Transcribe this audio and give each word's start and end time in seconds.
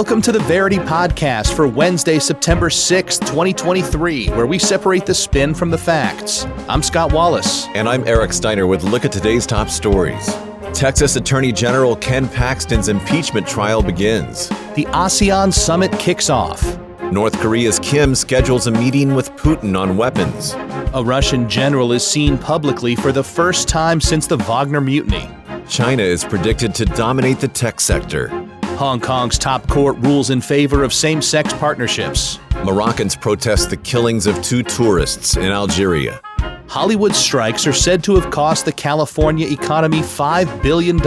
Welcome 0.00 0.22
to 0.22 0.32
the 0.32 0.40
Verity 0.40 0.78
Podcast 0.78 1.52
for 1.54 1.68
Wednesday, 1.68 2.18
September 2.18 2.70
6th, 2.70 3.20
2023, 3.20 4.28
where 4.30 4.46
we 4.46 4.58
separate 4.58 5.04
the 5.04 5.12
spin 5.12 5.52
from 5.52 5.68
the 5.68 5.76
facts. 5.76 6.46
I'm 6.70 6.82
Scott 6.82 7.12
Wallace. 7.12 7.66
And 7.74 7.86
I'm 7.86 8.08
Eric 8.08 8.32
Steiner 8.32 8.66
with 8.66 8.82
look 8.82 9.04
at 9.04 9.12
today's 9.12 9.44
top 9.44 9.68
stories. 9.68 10.34
Texas 10.72 11.16
Attorney 11.16 11.52
General 11.52 11.96
Ken 11.96 12.26
Paxton's 12.30 12.88
impeachment 12.88 13.46
trial 13.46 13.82
begins. 13.82 14.48
The 14.74 14.86
ASEAN 14.86 15.52
summit 15.52 15.92
kicks 15.98 16.30
off. 16.30 16.78
North 17.12 17.38
Korea's 17.38 17.78
Kim 17.80 18.14
schedules 18.14 18.68
a 18.68 18.70
meeting 18.70 19.14
with 19.14 19.30
Putin 19.32 19.78
on 19.78 19.98
weapons. 19.98 20.54
A 20.94 21.04
Russian 21.04 21.46
general 21.46 21.92
is 21.92 22.06
seen 22.06 22.38
publicly 22.38 22.96
for 22.96 23.12
the 23.12 23.22
first 23.22 23.68
time 23.68 24.00
since 24.00 24.26
the 24.26 24.38
Wagner 24.38 24.80
mutiny. 24.80 25.28
China 25.68 26.02
is 26.02 26.24
predicted 26.24 26.74
to 26.76 26.86
dominate 26.86 27.38
the 27.38 27.48
tech 27.48 27.80
sector. 27.80 28.39
Hong 28.80 28.98
Kong's 28.98 29.36
top 29.36 29.68
court 29.68 29.98
rules 29.98 30.30
in 30.30 30.40
favor 30.40 30.82
of 30.82 30.94
same 30.94 31.20
sex 31.20 31.52
partnerships. 31.52 32.38
Moroccans 32.64 33.14
protest 33.14 33.68
the 33.68 33.76
killings 33.76 34.26
of 34.26 34.40
two 34.40 34.62
tourists 34.62 35.36
in 35.36 35.52
Algeria. 35.52 36.18
Hollywood 36.66 37.14
strikes 37.14 37.66
are 37.66 37.74
said 37.74 38.02
to 38.04 38.14
have 38.14 38.30
cost 38.30 38.64
the 38.64 38.72
California 38.72 39.46
economy 39.46 39.98
$5 40.00 40.62
billion. 40.62 40.98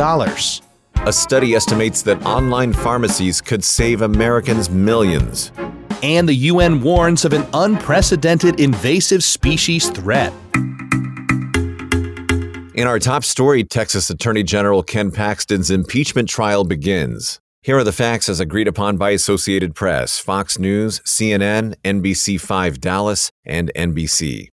A 1.07 1.11
study 1.11 1.55
estimates 1.55 2.03
that 2.03 2.23
online 2.23 2.73
pharmacies 2.73 3.41
could 3.41 3.63
save 3.63 4.03
Americans 4.03 4.69
millions. 4.69 5.51
And 6.03 6.29
the 6.29 6.35
UN 6.35 6.79
warns 6.79 7.25
of 7.25 7.33
an 7.33 7.43
unprecedented 7.55 8.59
invasive 8.59 9.23
species 9.23 9.89
threat. 9.89 10.31
In 12.75 12.85
our 12.85 12.99
top 12.99 13.23
story, 13.23 13.63
Texas 13.63 14.11
Attorney 14.11 14.43
General 14.43 14.83
Ken 14.83 15.09
Paxton's 15.09 15.71
impeachment 15.71 16.29
trial 16.29 16.63
begins. 16.63 17.39
Here 17.65 17.77
are 17.77 17.83
the 17.85 17.93
facts 17.93 18.27
as 18.27 18.41
agreed 18.41 18.67
upon 18.67 18.97
by 18.97 19.11
Associated 19.11 19.73
Press, 19.73 20.19
Fox 20.19 20.59
News, 20.59 20.99
CNN, 21.05 21.75
NBC5 21.85 22.77
Dallas, 22.81 23.31
and 23.45 23.71
NBC. 23.73 24.49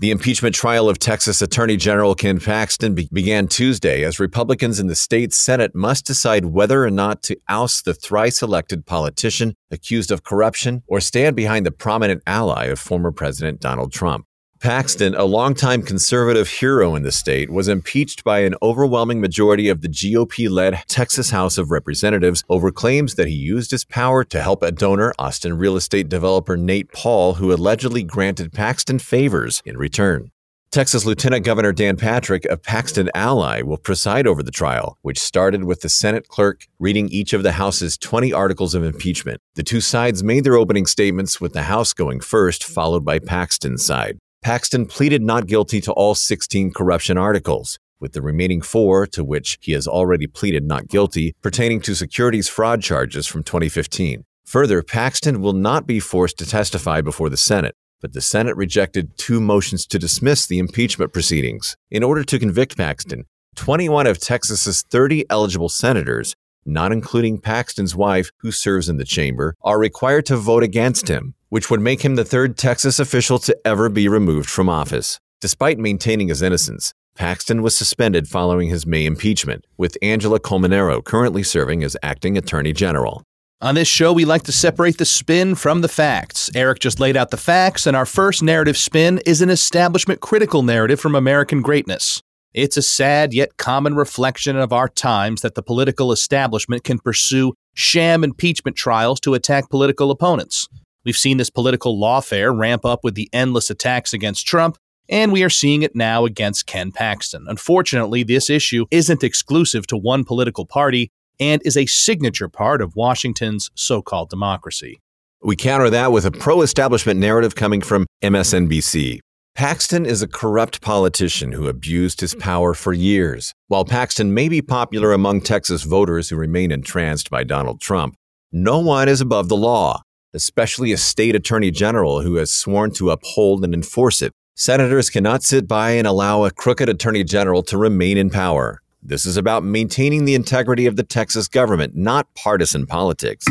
The 0.00 0.10
impeachment 0.10 0.54
trial 0.54 0.86
of 0.86 0.98
Texas 0.98 1.40
Attorney 1.40 1.78
General 1.78 2.14
Ken 2.14 2.38
Paxton 2.38 2.94
be- 2.94 3.08
began 3.10 3.48
Tuesday 3.48 4.04
as 4.04 4.20
Republicans 4.20 4.78
in 4.78 4.88
the 4.88 4.94
state 4.94 5.32
Senate 5.32 5.74
must 5.74 6.04
decide 6.04 6.44
whether 6.44 6.84
or 6.84 6.90
not 6.90 7.22
to 7.22 7.36
oust 7.48 7.86
the 7.86 7.94
thrice 7.94 8.42
elected 8.42 8.84
politician 8.84 9.54
accused 9.70 10.10
of 10.10 10.22
corruption 10.22 10.82
or 10.86 11.00
stand 11.00 11.36
behind 11.36 11.64
the 11.64 11.70
prominent 11.70 12.22
ally 12.26 12.66
of 12.66 12.78
former 12.78 13.10
President 13.10 13.60
Donald 13.60 13.90
Trump. 13.90 14.26
Paxton, 14.60 15.14
a 15.14 15.24
longtime 15.24 15.80
conservative 15.80 16.46
hero 16.46 16.94
in 16.94 17.02
the 17.02 17.10
state, 17.10 17.48
was 17.48 17.66
impeached 17.66 18.22
by 18.24 18.40
an 18.40 18.54
overwhelming 18.60 19.18
majority 19.18 19.70
of 19.70 19.80
the 19.80 19.88
GOP 19.88 20.50
led 20.50 20.82
Texas 20.86 21.30
House 21.30 21.56
of 21.56 21.70
Representatives 21.70 22.44
over 22.50 22.70
claims 22.70 23.14
that 23.14 23.26
he 23.26 23.34
used 23.34 23.70
his 23.70 23.86
power 23.86 24.22
to 24.24 24.42
help 24.42 24.62
a 24.62 24.70
donor, 24.70 25.14
Austin 25.18 25.56
real 25.56 25.76
estate 25.76 26.10
developer 26.10 26.58
Nate 26.58 26.92
Paul, 26.92 27.34
who 27.34 27.54
allegedly 27.54 28.02
granted 28.02 28.52
Paxton 28.52 28.98
favors 28.98 29.62
in 29.64 29.78
return. 29.78 30.30
Texas 30.70 31.06
Lieutenant 31.06 31.46
Governor 31.46 31.72
Dan 31.72 31.96
Patrick, 31.96 32.44
a 32.44 32.58
Paxton 32.58 33.10
ally, 33.14 33.62
will 33.62 33.78
preside 33.78 34.26
over 34.26 34.42
the 34.42 34.50
trial, 34.50 34.98
which 35.00 35.18
started 35.18 35.64
with 35.64 35.80
the 35.80 35.88
Senate 35.88 36.28
clerk 36.28 36.66
reading 36.78 37.08
each 37.08 37.32
of 37.32 37.42
the 37.42 37.52
House's 37.52 37.96
20 37.96 38.30
articles 38.34 38.74
of 38.74 38.84
impeachment. 38.84 39.40
The 39.54 39.62
two 39.62 39.80
sides 39.80 40.22
made 40.22 40.44
their 40.44 40.58
opening 40.58 40.84
statements, 40.84 41.40
with 41.40 41.54
the 41.54 41.62
House 41.62 41.94
going 41.94 42.20
first, 42.20 42.62
followed 42.62 43.06
by 43.06 43.20
Paxton's 43.20 43.86
side. 43.86 44.18
Paxton 44.42 44.86
pleaded 44.86 45.20
not 45.20 45.46
guilty 45.46 45.82
to 45.82 45.92
all 45.92 46.14
16 46.14 46.72
corruption 46.72 47.18
articles, 47.18 47.78
with 48.00 48.12
the 48.12 48.22
remaining 48.22 48.62
four, 48.62 49.06
to 49.08 49.22
which 49.22 49.58
he 49.60 49.72
has 49.72 49.86
already 49.86 50.26
pleaded 50.26 50.64
not 50.64 50.88
guilty, 50.88 51.34
pertaining 51.42 51.78
to 51.82 51.94
securities 51.94 52.48
fraud 52.48 52.80
charges 52.80 53.26
from 53.26 53.42
2015. 53.42 54.24
Further, 54.46 54.82
Paxton 54.82 55.42
will 55.42 55.52
not 55.52 55.86
be 55.86 56.00
forced 56.00 56.38
to 56.38 56.46
testify 56.46 57.02
before 57.02 57.28
the 57.28 57.36
Senate, 57.36 57.74
but 58.00 58.14
the 58.14 58.22
Senate 58.22 58.56
rejected 58.56 59.18
two 59.18 59.40
motions 59.40 59.86
to 59.86 59.98
dismiss 59.98 60.46
the 60.46 60.58
impeachment 60.58 61.12
proceedings. 61.12 61.76
In 61.90 62.02
order 62.02 62.24
to 62.24 62.38
convict 62.38 62.78
Paxton, 62.78 63.26
21 63.56 64.06
of 64.06 64.18
Texas's 64.18 64.82
30 64.90 65.26
eligible 65.28 65.68
senators, 65.68 66.34
not 66.70 66.92
including 66.92 67.38
Paxton's 67.38 67.94
wife, 67.94 68.30
who 68.38 68.52
serves 68.52 68.88
in 68.88 68.96
the 68.96 69.04
chamber, 69.04 69.56
are 69.62 69.78
required 69.78 70.24
to 70.26 70.36
vote 70.36 70.62
against 70.62 71.08
him 71.08 71.34
which 71.50 71.68
would 71.68 71.80
make 71.80 72.02
him 72.02 72.14
the 72.14 72.24
third 72.24 72.56
Texas 72.56 72.98
official 72.98 73.38
to 73.40 73.56
ever 73.66 73.88
be 73.88 74.08
removed 74.08 74.48
from 74.48 74.68
office. 74.68 75.20
Despite 75.40 75.78
maintaining 75.78 76.28
his 76.28 76.42
innocence, 76.42 76.94
Paxton 77.16 77.60
was 77.60 77.76
suspended 77.76 78.28
following 78.28 78.70
his 78.70 78.86
May 78.86 79.04
impeachment, 79.04 79.66
with 79.76 79.98
Angela 80.00 80.40
Colmenero 80.40 81.04
currently 81.04 81.42
serving 81.42 81.82
as 81.82 81.96
acting 82.02 82.38
attorney 82.38 82.72
general. 82.72 83.24
On 83.60 83.74
this 83.74 83.88
show, 83.88 84.12
we 84.12 84.24
like 84.24 84.44
to 84.44 84.52
separate 84.52 84.96
the 84.96 85.04
spin 85.04 85.54
from 85.54 85.82
the 85.82 85.88
facts. 85.88 86.50
Eric 86.54 86.78
just 86.78 87.00
laid 87.00 87.16
out 87.16 87.30
the 87.30 87.36
facts, 87.36 87.86
and 87.86 87.94
our 87.94 88.06
first 88.06 88.42
narrative 88.42 88.78
spin 88.78 89.20
is 89.26 89.42
an 89.42 89.50
establishment 89.50 90.20
critical 90.20 90.62
narrative 90.62 90.98
from 90.98 91.14
American 91.14 91.60
greatness. 91.60 92.22
It's 92.52 92.76
a 92.76 92.82
sad 92.82 93.32
yet 93.32 93.56
common 93.58 93.94
reflection 93.94 94.56
of 94.56 94.72
our 94.72 94.88
times 94.88 95.42
that 95.42 95.54
the 95.54 95.62
political 95.62 96.10
establishment 96.10 96.82
can 96.82 96.98
pursue 96.98 97.54
sham 97.74 98.24
impeachment 98.24 98.76
trials 98.76 99.20
to 99.20 99.34
attack 99.34 99.70
political 99.70 100.10
opponents. 100.10 100.66
We've 101.04 101.16
seen 101.16 101.36
this 101.36 101.48
political 101.48 101.96
lawfare 101.96 102.56
ramp 102.56 102.84
up 102.84 103.04
with 103.04 103.14
the 103.14 103.28
endless 103.32 103.70
attacks 103.70 104.12
against 104.12 104.48
Trump, 104.48 104.78
and 105.08 105.30
we 105.30 105.44
are 105.44 105.50
seeing 105.50 105.82
it 105.82 105.94
now 105.94 106.24
against 106.24 106.66
Ken 106.66 106.90
Paxton. 106.90 107.46
Unfortunately, 107.48 108.24
this 108.24 108.50
issue 108.50 108.84
isn't 108.90 109.22
exclusive 109.22 109.86
to 109.86 109.96
one 109.96 110.24
political 110.24 110.66
party 110.66 111.12
and 111.38 111.62
is 111.64 111.76
a 111.76 111.86
signature 111.86 112.48
part 112.48 112.82
of 112.82 112.96
Washington's 112.96 113.70
so 113.76 114.02
called 114.02 114.28
democracy. 114.28 115.00
We 115.40 115.54
counter 115.54 115.88
that 115.88 116.10
with 116.10 116.26
a 116.26 116.32
pro 116.32 116.62
establishment 116.62 117.20
narrative 117.20 117.54
coming 117.54 117.80
from 117.80 118.06
MSNBC. 118.22 119.20
Paxton 119.60 120.06
is 120.06 120.22
a 120.22 120.26
corrupt 120.26 120.80
politician 120.80 121.52
who 121.52 121.68
abused 121.68 122.22
his 122.22 122.34
power 122.34 122.72
for 122.72 122.94
years. 122.94 123.52
While 123.68 123.84
Paxton 123.84 124.32
may 124.32 124.48
be 124.48 124.62
popular 124.62 125.12
among 125.12 125.42
Texas 125.42 125.82
voters 125.82 126.30
who 126.30 126.36
remain 126.36 126.72
entranced 126.72 127.28
by 127.28 127.44
Donald 127.44 127.78
Trump, 127.78 128.14
no 128.50 128.78
one 128.78 129.06
is 129.06 129.20
above 129.20 129.50
the 129.50 129.58
law 129.58 130.00
especially 130.32 130.92
a 130.92 130.96
state 130.96 131.34
attorney 131.34 131.70
general 131.70 132.22
who 132.22 132.36
has 132.36 132.50
sworn 132.50 132.90
to 132.92 133.10
uphold 133.10 133.62
and 133.62 133.74
enforce 133.74 134.22
it. 134.22 134.32
Senators 134.54 135.10
cannot 135.10 135.42
sit 135.42 135.68
by 135.68 135.90
and 135.90 136.06
allow 136.06 136.44
a 136.44 136.50
crooked 136.50 136.88
attorney 136.88 137.22
general 137.22 137.62
to 137.64 137.76
remain 137.76 138.16
in 138.16 138.30
power. 138.30 138.80
This 139.02 139.26
is 139.26 139.36
about 139.36 139.62
maintaining 139.62 140.24
the 140.24 140.34
integrity 140.34 140.86
of 140.86 140.96
the 140.96 141.02
Texas 141.02 141.48
government, 141.48 141.96
not 141.96 142.32
partisan 142.34 142.86
politics. 142.86 143.44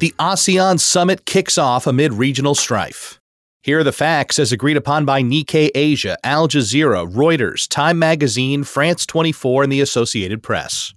The 0.00 0.12
ASEAN 0.18 0.80
summit 0.80 1.24
kicks 1.24 1.56
off 1.56 1.86
amid 1.86 2.12
regional 2.14 2.54
strife. 2.54 3.19
Here 3.62 3.80
are 3.80 3.84
the 3.84 3.92
facts 3.92 4.38
as 4.38 4.52
agreed 4.52 4.78
upon 4.78 5.04
by 5.04 5.22
Nikkei 5.22 5.68
Asia, 5.74 6.16
Al 6.24 6.48
Jazeera, 6.48 7.06
Reuters, 7.06 7.68
Time 7.68 7.98
Magazine, 7.98 8.64
France 8.64 9.04
24, 9.04 9.64
and 9.64 9.72
the 9.72 9.82
Associated 9.82 10.42
Press. 10.42 10.94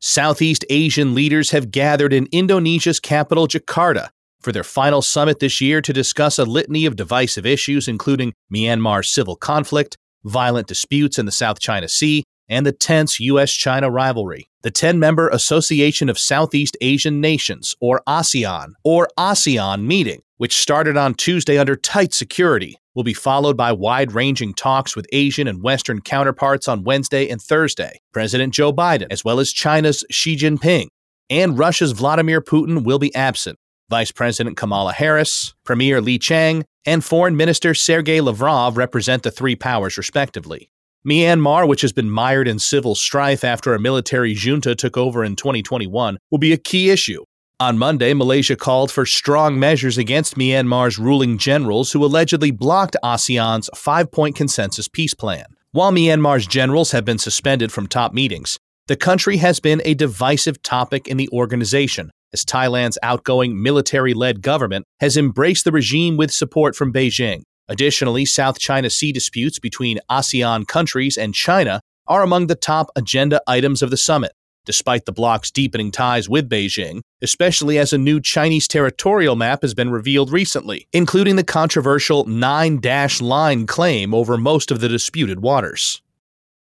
Southeast 0.00 0.64
Asian 0.68 1.14
leaders 1.14 1.50
have 1.52 1.70
gathered 1.70 2.12
in 2.12 2.26
Indonesia's 2.32 2.98
capital, 2.98 3.46
Jakarta, 3.46 4.08
for 4.40 4.50
their 4.50 4.64
final 4.64 5.00
summit 5.00 5.38
this 5.38 5.60
year 5.60 5.80
to 5.80 5.92
discuss 5.92 6.40
a 6.40 6.44
litany 6.44 6.86
of 6.86 6.96
divisive 6.96 7.46
issues, 7.46 7.86
including 7.86 8.32
Myanmar's 8.52 9.08
civil 9.08 9.36
conflict, 9.36 9.96
violent 10.24 10.66
disputes 10.66 11.20
in 11.20 11.26
the 11.26 11.30
South 11.30 11.60
China 11.60 11.86
Sea, 11.86 12.24
and 12.52 12.66
the 12.66 12.72
tense 12.72 13.18
U.S. 13.18 13.50
China 13.50 13.90
rivalry. 13.90 14.46
The 14.60 14.70
10 14.70 14.98
member 14.98 15.28
Association 15.30 16.08
of 16.08 16.18
Southeast 16.18 16.76
Asian 16.80 17.20
Nations, 17.20 17.74
or 17.80 18.02
ASEAN, 18.06 18.74
or 18.84 19.08
ASEAN 19.18 19.84
meeting, 19.84 20.20
which 20.36 20.58
started 20.60 20.96
on 20.96 21.14
Tuesday 21.14 21.58
under 21.58 21.74
tight 21.74 22.12
security, 22.12 22.76
will 22.94 23.04
be 23.04 23.14
followed 23.14 23.56
by 23.56 23.72
wide 23.72 24.12
ranging 24.12 24.52
talks 24.52 24.94
with 24.94 25.06
Asian 25.12 25.48
and 25.48 25.62
Western 25.62 26.00
counterparts 26.02 26.68
on 26.68 26.84
Wednesday 26.84 27.28
and 27.28 27.40
Thursday. 27.40 27.98
President 28.12 28.52
Joe 28.52 28.72
Biden, 28.72 29.06
as 29.10 29.24
well 29.24 29.40
as 29.40 29.50
China's 29.50 30.04
Xi 30.10 30.36
Jinping, 30.36 30.88
and 31.30 31.58
Russia's 31.58 31.92
Vladimir 31.92 32.42
Putin 32.42 32.84
will 32.84 32.98
be 32.98 33.14
absent. 33.14 33.58
Vice 33.88 34.12
President 34.12 34.56
Kamala 34.56 34.92
Harris, 34.92 35.54
Premier 35.64 36.00
Li 36.00 36.18
Qiang, 36.18 36.64
and 36.84 37.04
Foreign 37.04 37.36
Minister 37.36 37.74
Sergei 37.74 38.20
Lavrov 38.20 38.76
represent 38.76 39.22
the 39.22 39.30
three 39.30 39.56
powers, 39.56 39.96
respectively. 39.96 40.70
Myanmar, 41.08 41.66
which 41.66 41.80
has 41.80 41.92
been 41.92 42.08
mired 42.08 42.46
in 42.46 42.60
civil 42.60 42.94
strife 42.94 43.42
after 43.42 43.74
a 43.74 43.80
military 43.80 44.34
junta 44.34 44.76
took 44.76 44.96
over 44.96 45.24
in 45.24 45.34
2021, 45.34 46.16
will 46.30 46.38
be 46.38 46.52
a 46.52 46.56
key 46.56 46.90
issue. 46.90 47.24
On 47.58 47.76
Monday, 47.76 48.14
Malaysia 48.14 48.54
called 48.54 48.92
for 48.92 49.04
strong 49.04 49.58
measures 49.58 49.98
against 49.98 50.36
Myanmar's 50.36 51.00
ruling 51.00 51.38
generals 51.38 51.90
who 51.90 52.04
allegedly 52.04 52.52
blocked 52.52 52.96
ASEAN's 53.02 53.68
five 53.74 54.12
point 54.12 54.36
consensus 54.36 54.86
peace 54.86 55.12
plan. 55.12 55.46
While 55.72 55.90
Myanmar's 55.90 56.46
generals 56.46 56.92
have 56.92 57.04
been 57.04 57.18
suspended 57.18 57.72
from 57.72 57.88
top 57.88 58.12
meetings, 58.12 58.60
the 58.86 58.96
country 58.96 59.38
has 59.38 59.58
been 59.58 59.82
a 59.84 59.94
divisive 59.94 60.62
topic 60.62 61.08
in 61.08 61.16
the 61.16 61.28
organization, 61.32 62.12
as 62.32 62.44
Thailand's 62.44 62.98
outgoing 63.02 63.60
military 63.60 64.14
led 64.14 64.40
government 64.40 64.86
has 65.00 65.16
embraced 65.16 65.64
the 65.64 65.72
regime 65.72 66.16
with 66.16 66.30
support 66.30 66.76
from 66.76 66.92
Beijing. 66.92 67.42
Additionally, 67.72 68.26
South 68.26 68.58
China 68.58 68.90
Sea 68.90 69.12
disputes 69.12 69.58
between 69.58 69.98
ASEAN 70.10 70.68
countries 70.68 71.16
and 71.16 71.34
China 71.34 71.80
are 72.06 72.22
among 72.22 72.48
the 72.48 72.54
top 72.54 72.90
agenda 72.96 73.40
items 73.46 73.80
of 73.80 73.88
the 73.88 73.96
summit. 73.96 74.32
despite 74.64 75.04
the 75.06 75.12
bloc's 75.12 75.50
deepening 75.50 75.90
ties 75.90 76.28
with 76.28 76.48
Beijing, 76.48 77.00
especially 77.20 77.78
as 77.78 77.92
a 77.92 77.98
new 77.98 78.20
Chinese 78.20 78.68
territorial 78.68 79.36
map 79.36 79.62
has 79.62 79.74
been 79.74 79.90
revealed 79.90 80.30
recently, 80.30 80.86
including 80.92 81.36
the 81.36 81.44
controversial 81.44 82.24
nine 82.26 82.78
dash 82.80 83.20
line 83.20 83.66
claim 83.66 84.14
over 84.14 84.36
most 84.36 84.70
of 84.70 84.80
the 84.80 84.88
disputed 84.88 85.40
waters. 85.40 86.00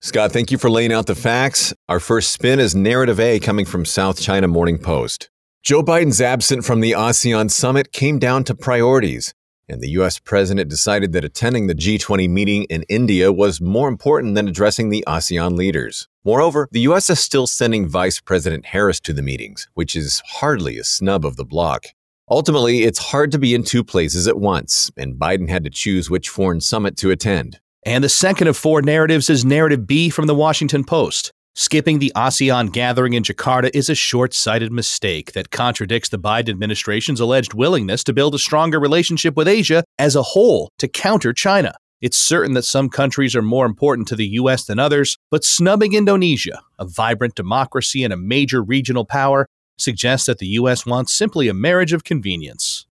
Scott, 0.01 0.31
thank 0.31 0.51
you 0.51 0.57
for 0.57 0.69
laying 0.69 0.91
out 0.91 1.07
the 1.07 1.15
facts. 1.15 1.73
Our 1.89 1.99
first 1.99 2.31
spin 2.31 2.59
is 2.59 2.75
narrative 2.75 3.19
A 3.19 3.39
coming 3.39 3.65
from 3.65 3.85
South 3.85 4.21
China 4.21 4.47
Morning 4.47 4.77
Post. 4.77 5.29
Joe 5.63 5.81
Biden's 5.81 6.21
absent 6.21 6.63
from 6.63 6.81
the 6.81 6.91
ASEAN 6.91 7.49
summit 7.49 7.91
came 7.91 8.19
down 8.19 8.43
to 8.43 8.53
priorities, 8.53 9.33
and 9.67 9.81
the 9.81 9.89
U.S. 9.89 10.19
president 10.19 10.69
decided 10.69 11.13
that 11.13 11.25
attending 11.25 11.67
the 11.67 11.75
G20 11.75 12.29
meeting 12.29 12.63
in 12.65 12.83
India 12.89 13.31
was 13.31 13.61
more 13.61 13.87
important 13.87 14.35
than 14.35 14.47
addressing 14.47 14.89
the 14.89 15.03
ASEAN 15.07 15.57
leaders. 15.57 16.07
Moreover, 16.23 16.67
the 16.71 16.81
U.S. 16.81 17.09
is 17.09 17.19
still 17.19 17.47
sending 17.47 17.87
Vice 17.87 18.19
President 18.19 18.65
Harris 18.65 18.99
to 19.01 19.13
the 19.13 19.21
meetings, 19.21 19.67
which 19.73 19.95
is 19.95 20.21
hardly 20.25 20.77
a 20.77 20.83
snub 20.83 21.25
of 21.25 21.35
the 21.35 21.45
bloc. 21.45 21.87
Ultimately, 22.29 22.83
it's 22.83 22.97
hard 22.97 23.31
to 23.33 23.37
be 23.37 23.53
in 23.53 23.63
two 23.63 23.83
places 23.83 24.27
at 24.27 24.39
once, 24.39 24.91
and 24.97 25.15
Biden 25.15 25.47
had 25.47 25.63
to 25.63 25.69
choose 25.69 26.09
which 26.09 26.29
foreign 26.29 26.61
summit 26.61 26.97
to 26.97 27.11
attend. 27.11 27.59
And 27.85 28.03
the 28.03 28.09
second 28.09 28.47
of 28.47 28.57
four 28.57 28.81
narratives 28.81 29.29
is 29.29 29.45
narrative 29.45 29.85
B 29.85 30.09
from 30.09 30.25
the 30.25 30.33
Washington 30.33 30.83
Post. 30.83 31.31
Skipping 31.57 31.99
the 31.99 32.11
ASEAN 32.17 32.73
gathering 32.73 33.13
in 33.13 33.23
Jakarta 33.23 33.71
is 33.73 33.89
a 33.89 33.95
short 33.95 34.33
sighted 34.33 34.73
mistake 34.73 35.31
that 35.31 35.51
contradicts 35.51 36.09
the 36.09 36.19
Biden 36.19 36.49
administration's 36.49 37.21
alleged 37.21 37.53
willingness 37.53 38.03
to 38.03 38.13
build 38.13 38.35
a 38.35 38.39
stronger 38.39 38.77
relationship 38.77 39.37
with 39.37 39.47
Asia 39.47 39.85
as 39.97 40.17
a 40.17 40.21
whole 40.21 40.69
to 40.79 40.89
counter 40.89 41.31
China. 41.31 41.73
It's 42.01 42.17
certain 42.17 42.55
that 42.55 42.65
some 42.65 42.89
countries 42.89 43.37
are 43.37 43.41
more 43.41 43.65
important 43.65 44.09
to 44.09 44.17
the 44.17 44.27
U.S. 44.41 44.65
than 44.65 44.79
others, 44.79 45.17
but 45.31 45.45
snubbing 45.45 45.93
Indonesia, 45.93 46.59
a 46.77 46.85
vibrant 46.85 47.35
democracy 47.35 48.03
and 48.03 48.11
a 48.11 48.17
major 48.17 48.61
regional 48.61 49.05
power, 49.05 49.47
suggests 49.77 50.27
that 50.27 50.39
the 50.39 50.47
U.S. 50.59 50.85
wants 50.85 51.13
simply 51.13 51.47
a 51.47 51.53
marriage 51.53 51.93
of 51.93 52.03
convenience. 52.03 52.85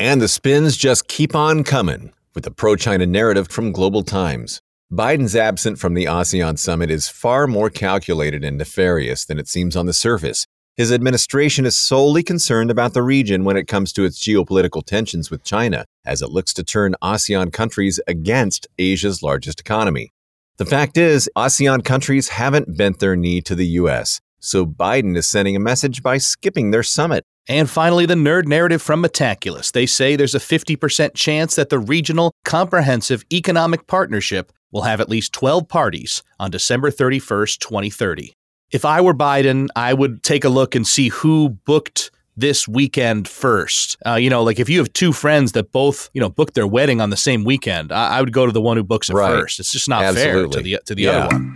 And 0.00 0.22
the 0.22 0.28
spins 0.28 0.78
just 0.78 1.06
keep 1.06 1.34
on 1.34 1.64
coming 1.64 2.14
with 2.34 2.44
the 2.44 2.50
pro 2.50 2.76
China 2.76 3.04
narrative 3.04 3.48
from 3.48 3.72
Global 3.72 4.02
Times. 4.02 4.62
Biden's 4.92 5.34
absence 5.34 5.80
from 5.80 5.94
the 5.94 6.04
ASEAN 6.04 6.56
summit 6.56 6.92
is 6.92 7.08
far 7.08 7.48
more 7.48 7.70
calculated 7.70 8.44
and 8.44 8.56
nefarious 8.56 9.24
than 9.24 9.36
it 9.36 9.48
seems 9.48 9.74
on 9.74 9.86
the 9.86 9.92
surface. 9.92 10.46
His 10.76 10.92
administration 10.92 11.66
is 11.66 11.76
solely 11.76 12.22
concerned 12.22 12.70
about 12.70 12.94
the 12.94 13.02
region 13.02 13.42
when 13.42 13.56
it 13.56 13.66
comes 13.66 13.92
to 13.94 14.04
its 14.04 14.22
geopolitical 14.22 14.86
tensions 14.86 15.28
with 15.28 15.42
China, 15.42 15.86
as 16.04 16.22
it 16.22 16.30
looks 16.30 16.52
to 16.52 16.62
turn 16.62 16.94
ASEAN 17.02 17.52
countries 17.52 17.98
against 18.06 18.68
Asia's 18.78 19.24
largest 19.24 19.58
economy. 19.58 20.12
The 20.58 20.66
fact 20.66 20.96
is, 20.96 21.28
ASEAN 21.36 21.84
countries 21.84 22.28
haven't 22.28 22.76
bent 22.76 23.00
their 23.00 23.16
knee 23.16 23.40
to 23.40 23.56
the 23.56 23.66
U.S., 23.66 24.20
so 24.38 24.64
Biden 24.64 25.16
is 25.16 25.26
sending 25.26 25.56
a 25.56 25.60
message 25.60 26.00
by 26.00 26.18
skipping 26.18 26.70
their 26.70 26.84
summit. 26.84 27.24
And 27.48 27.68
finally, 27.68 28.06
the 28.06 28.14
nerd 28.14 28.46
narrative 28.46 28.82
from 28.82 29.02
Metaculus. 29.02 29.72
They 29.72 29.86
say 29.86 30.14
there's 30.14 30.36
a 30.36 30.38
50% 30.38 31.14
chance 31.14 31.56
that 31.56 31.70
the 31.70 31.78
regional 31.80 32.32
comprehensive 32.44 33.24
economic 33.32 33.88
partnership 33.88 34.52
will 34.76 34.82
have 34.82 35.00
at 35.00 35.08
least 35.08 35.32
12 35.32 35.66
parties 35.68 36.22
on 36.38 36.50
December 36.50 36.90
31st, 36.90 37.60
2030. 37.60 38.34
If 38.70 38.84
I 38.84 39.00
were 39.00 39.14
Biden, 39.14 39.68
I 39.74 39.94
would 39.94 40.22
take 40.22 40.44
a 40.44 40.50
look 40.50 40.74
and 40.74 40.86
see 40.86 41.08
who 41.08 41.48
booked 41.64 42.10
this 42.36 42.68
weekend 42.68 43.26
first. 43.26 43.96
Uh, 44.04 44.16
you 44.16 44.28
know, 44.28 44.42
like 44.42 44.60
if 44.60 44.68
you 44.68 44.76
have 44.78 44.92
two 44.92 45.14
friends 45.14 45.52
that 45.52 45.72
both, 45.72 46.10
you 46.12 46.20
know, 46.20 46.28
booked 46.28 46.52
their 46.52 46.66
wedding 46.66 47.00
on 47.00 47.08
the 47.08 47.16
same 47.16 47.42
weekend, 47.42 47.90
I, 47.90 48.18
I 48.18 48.20
would 48.20 48.34
go 48.34 48.44
to 48.44 48.52
the 48.52 48.60
one 48.60 48.76
who 48.76 48.82
books 48.82 49.08
it 49.08 49.14
right. 49.14 49.30
first. 49.30 49.58
It's 49.60 49.72
just 49.72 49.88
not 49.88 50.02
Absolutely. 50.02 50.32
fair 50.32 50.46
to 50.48 50.60
the 50.62 50.78
to 50.84 50.94
the 50.94 51.02
yeah. 51.04 51.24
other 51.24 51.36
one. 51.36 51.54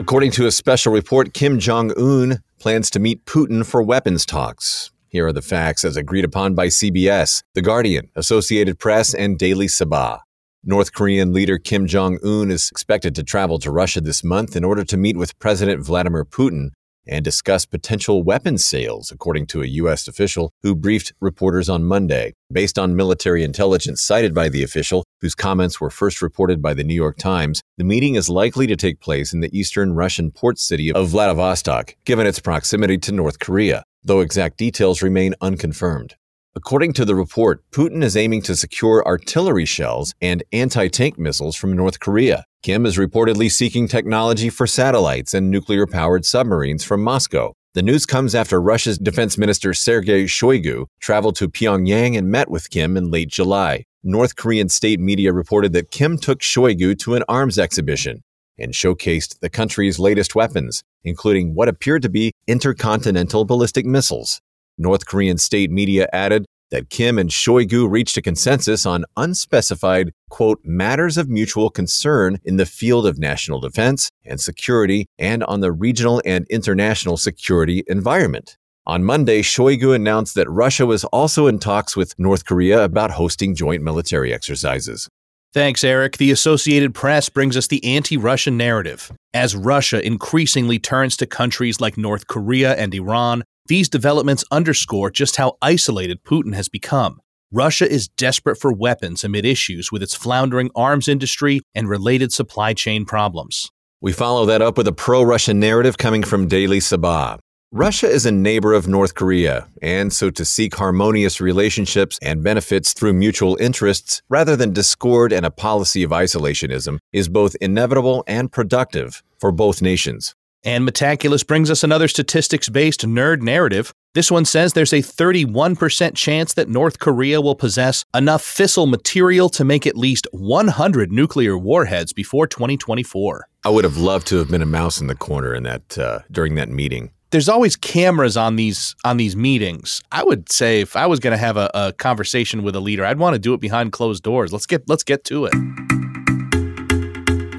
According 0.00 0.32
to 0.32 0.46
a 0.46 0.50
special 0.50 0.92
report, 0.92 1.34
Kim 1.34 1.60
Jong 1.60 1.92
Un 1.96 2.40
plans 2.58 2.90
to 2.90 2.98
meet 2.98 3.24
Putin 3.26 3.64
for 3.64 3.80
weapons 3.80 4.26
talks. 4.26 4.90
Here 5.06 5.24
are 5.28 5.32
the 5.32 5.40
facts 5.40 5.84
as 5.84 5.96
agreed 5.96 6.24
upon 6.24 6.56
by 6.56 6.66
CBS, 6.66 7.44
The 7.54 7.62
Guardian, 7.62 8.10
Associated 8.16 8.80
Press, 8.80 9.14
and 9.14 9.38
Daily 9.38 9.68
Sabah. 9.68 10.18
North 10.64 10.92
Korean 10.92 11.32
leader 11.32 11.56
Kim 11.56 11.86
Jong 11.86 12.18
un 12.24 12.50
is 12.50 12.68
expected 12.70 13.14
to 13.14 13.22
travel 13.22 13.60
to 13.60 13.70
Russia 13.70 14.00
this 14.00 14.24
month 14.24 14.56
in 14.56 14.64
order 14.64 14.84
to 14.84 14.96
meet 14.96 15.16
with 15.16 15.38
President 15.38 15.86
Vladimir 15.86 16.24
Putin 16.24 16.70
and 17.06 17.24
discuss 17.24 17.64
potential 17.64 18.24
weapons 18.24 18.64
sales, 18.64 19.12
according 19.12 19.46
to 19.46 19.62
a 19.62 19.66
U.S. 19.66 20.08
official 20.08 20.52
who 20.62 20.74
briefed 20.74 21.12
reporters 21.20 21.68
on 21.68 21.84
Monday. 21.84 22.34
Based 22.52 22.76
on 22.76 22.96
military 22.96 23.44
intelligence 23.44 24.02
cited 24.02 24.34
by 24.34 24.48
the 24.48 24.64
official, 24.64 25.04
whose 25.20 25.36
comments 25.36 25.80
were 25.80 25.90
first 25.90 26.20
reported 26.20 26.60
by 26.60 26.74
the 26.74 26.84
New 26.84 26.94
York 26.94 27.18
Times, 27.18 27.62
the 27.76 27.84
meeting 27.84 28.16
is 28.16 28.28
likely 28.28 28.66
to 28.66 28.76
take 28.76 29.00
place 29.00 29.32
in 29.32 29.40
the 29.40 29.56
eastern 29.58 29.94
Russian 29.94 30.32
port 30.32 30.58
city 30.58 30.92
of 30.92 31.08
Vladivostok, 31.08 31.94
given 32.04 32.26
its 32.26 32.40
proximity 32.40 32.98
to 32.98 33.12
North 33.12 33.38
Korea, 33.38 33.84
though 34.02 34.20
exact 34.20 34.58
details 34.58 35.02
remain 35.02 35.34
unconfirmed. 35.40 36.16
According 36.58 36.94
to 36.94 37.04
the 37.04 37.14
report, 37.14 37.62
Putin 37.70 38.02
is 38.02 38.16
aiming 38.16 38.42
to 38.42 38.56
secure 38.56 39.06
artillery 39.06 39.64
shells 39.64 40.12
and 40.20 40.42
anti 40.52 40.88
tank 40.88 41.16
missiles 41.16 41.54
from 41.54 41.72
North 41.72 42.00
Korea. 42.00 42.44
Kim 42.64 42.84
is 42.84 42.96
reportedly 42.96 43.48
seeking 43.48 43.86
technology 43.86 44.50
for 44.50 44.66
satellites 44.66 45.34
and 45.34 45.52
nuclear 45.52 45.86
powered 45.86 46.24
submarines 46.24 46.82
from 46.82 47.00
Moscow. 47.00 47.52
The 47.74 47.82
news 47.82 48.06
comes 48.06 48.34
after 48.34 48.60
Russia's 48.60 48.98
Defense 48.98 49.38
Minister 49.38 49.72
Sergei 49.72 50.24
Shoigu 50.24 50.86
traveled 51.00 51.36
to 51.36 51.48
Pyongyang 51.48 52.18
and 52.18 52.28
met 52.28 52.50
with 52.50 52.70
Kim 52.70 52.96
in 52.96 53.08
late 53.08 53.28
July. 53.28 53.84
North 54.02 54.34
Korean 54.34 54.68
state 54.68 54.98
media 54.98 55.32
reported 55.32 55.72
that 55.74 55.92
Kim 55.92 56.18
took 56.18 56.40
Shoigu 56.40 56.98
to 56.98 57.14
an 57.14 57.22
arms 57.28 57.56
exhibition 57.60 58.24
and 58.58 58.72
showcased 58.72 59.38
the 59.38 59.48
country's 59.48 60.00
latest 60.00 60.34
weapons, 60.34 60.82
including 61.04 61.54
what 61.54 61.68
appeared 61.68 62.02
to 62.02 62.08
be 62.08 62.32
intercontinental 62.48 63.44
ballistic 63.44 63.86
missiles. 63.86 64.40
North 64.78 65.06
Korean 65.06 65.38
state 65.38 65.70
media 65.70 66.08
added 66.12 66.46
that 66.70 66.90
Kim 66.90 67.18
and 67.18 67.30
Shoigu 67.30 67.90
reached 67.90 68.16
a 68.16 68.22
consensus 68.22 68.84
on 68.86 69.04
unspecified, 69.16 70.12
quote, 70.30 70.60
matters 70.64 71.16
of 71.16 71.28
mutual 71.28 71.70
concern 71.70 72.38
in 72.44 72.56
the 72.56 72.66
field 72.66 73.06
of 73.06 73.18
national 73.18 73.60
defense 73.60 74.10
and 74.24 74.40
security 74.40 75.06
and 75.18 75.42
on 75.44 75.60
the 75.60 75.72
regional 75.72 76.20
and 76.24 76.46
international 76.50 77.16
security 77.16 77.84
environment. 77.86 78.56
On 78.86 79.04
Monday, 79.04 79.42
Shoigu 79.42 79.94
announced 79.94 80.34
that 80.34 80.48
Russia 80.48 80.86
was 80.86 81.04
also 81.04 81.46
in 81.46 81.58
talks 81.58 81.94
with 81.94 82.18
North 82.18 82.46
Korea 82.46 82.84
about 82.84 83.10
hosting 83.10 83.54
joint 83.54 83.82
military 83.82 84.32
exercises. 84.32 85.08
Thanks, 85.54 85.82
Eric. 85.82 86.18
The 86.18 86.30
Associated 86.30 86.94
Press 86.94 87.28
brings 87.28 87.56
us 87.56 87.66
the 87.66 87.84
anti 87.84 88.16
Russian 88.16 88.56
narrative. 88.56 89.10
As 89.32 89.56
Russia 89.56 90.04
increasingly 90.06 90.78
turns 90.78 91.16
to 91.18 91.26
countries 91.26 91.80
like 91.80 91.96
North 91.96 92.26
Korea 92.26 92.74
and 92.76 92.94
Iran 92.94 93.44
these 93.68 93.88
developments 93.88 94.44
underscore 94.50 95.10
just 95.10 95.36
how 95.36 95.56
isolated 95.62 96.24
Putin 96.24 96.54
has 96.54 96.68
become. 96.68 97.20
Russia 97.52 97.90
is 97.90 98.08
desperate 98.08 98.56
for 98.56 98.72
weapons 98.72 99.24
amid 99.24 99.46
issues 99.46 99.90
with 99.90 100.02
its 100.02 100.14
floundering 100.14 100.70
arms 100.74 101.08
industry 101.08 101.60
and 101.74 101.88
related 101.88 102.32
supply 102.32 102.74
chain 102.74 103.06
problems. 103.06 103.70
We 104.00 104.12
follow 104.12 104.44
that 104.46 104.62
up 104.62 104.76
with 104.76 104.86
a 104.86 104.92
pro 104.92 105.22
Russian 105.22 105.58
narrative 105.58 105.96
coming 105.96 106.22
from 106.22 106.46
Daily 106.46 106.78
Sabah. 106.78 107.38
Russia 107.72 108.08
is 108.08 108.24
a 108.24 108.32
neighbor 108.32 108.72
of 108.72 108.88
North 108.88 109.14
Korea, 109.14 109.68
and 109.82 110.10
so 110.10 110.30
to 110.30 110.44
seek 110.44 110.74
harmonious 110.74 111.38
relationships 111.38 112.18
and 112.22 112.42
benefits 112.42 112.94
through 112.94 113.12
mutual 113.12 113.58
interests 113.60 114.22
rather 114.30 114.56
than 114.56 114.72
discord 114.72 115.32
and 115.34 115.44
a 115.44 115.50
policy 115.50 116.02
of 116.02 116.10
isolationism 116.10 116.98
is 117.12 117.28
both 117.28 117.56
inevitable 117.60 118.24
and 118.26 118.50
productive 118.50 119.22
for 119.38 119.52
both 119.52 119.82
nations. 119.82 120.34
And 120.64 120.88
Metaculus 120.88 121.46
brings 121.46 121.70
us 121.70 121.84
another 121.84 122.08
statistics 122.08 122.68
based 122.68 123.06
nerd 123.06 123.42
narrative. 123.42 123.92
This 124.14 124.30
one 124.30 124.44
says 124.44 124.72
there's 124.72 124.92
a 124.92 124.98
31% 125.02 126.16
chance 126.16 126.54
that 126.54 126.68
North 126.68 126.98
Korea 126.98 127.40
will 127.40 127.54
possess 127.54 128.04
enough 128.14 128.42
fissile 128.42 128.88
material 128.88 129.48
to 129.50 129.64
make 129.64 129.86
at 129.86 129.96
least 129.96 130.26
100 130.32 131.12
nuclear 131.12 131.56
warheads 131.56 132.12
before 132.12 132.46
2024. 132.46 133.46
I 133.64 133.68
would 133.68 133.84
have 133.84 133.98
loved 133.98 134.26
to 134.28 134.36
have 134.36 134.50
been 134.50 134.62
a 134.62 134.66
mouse 134.66 135.00
in 135.00 135.06
the 135.06 135.14
corner 135.14 135.54
in 135.54 135.62
that 135.64 135.98
uh, 135.98 136.20
during 136.32 136.56
that 136.56 136.68
meeting. 136.68 137.12
There's 137.30 137.48
always 137.48 137.76
cameras 137.76 138.36
on 138.36 138.56
these 138.56 138.96
on 139.04 139.18
these 139.18 139.36
meetings. 139.36 140.00
I 140.10 140.24
would 140.24 140.50
say 140.50 140.80
if 140.80 140.96
I 140.96 141.06
was 141.06 141.20
going 141.20 141.32
to 141.32 141.38
have 141.38 141.58
a, 141.58 141.70
a 141.74 141.92
conversation 141.92 142.62
with 142.62 142.74
a 142.74 142.80
leader, 142.80 143.04
I'd 143.04 143.18
want 143.18 143.34
to 143.34 143.38
do 143.38 143.52
it 143.52 143.60
behind 143.60 143.92
closed 143.92 144.22
doors. 144.22 144.52
Let's 144.52 144.66
get 144.66 144.88
let's 144.88 145.04
get 145.04 145.24
to 145.24 145.44
it. 145.44 145.97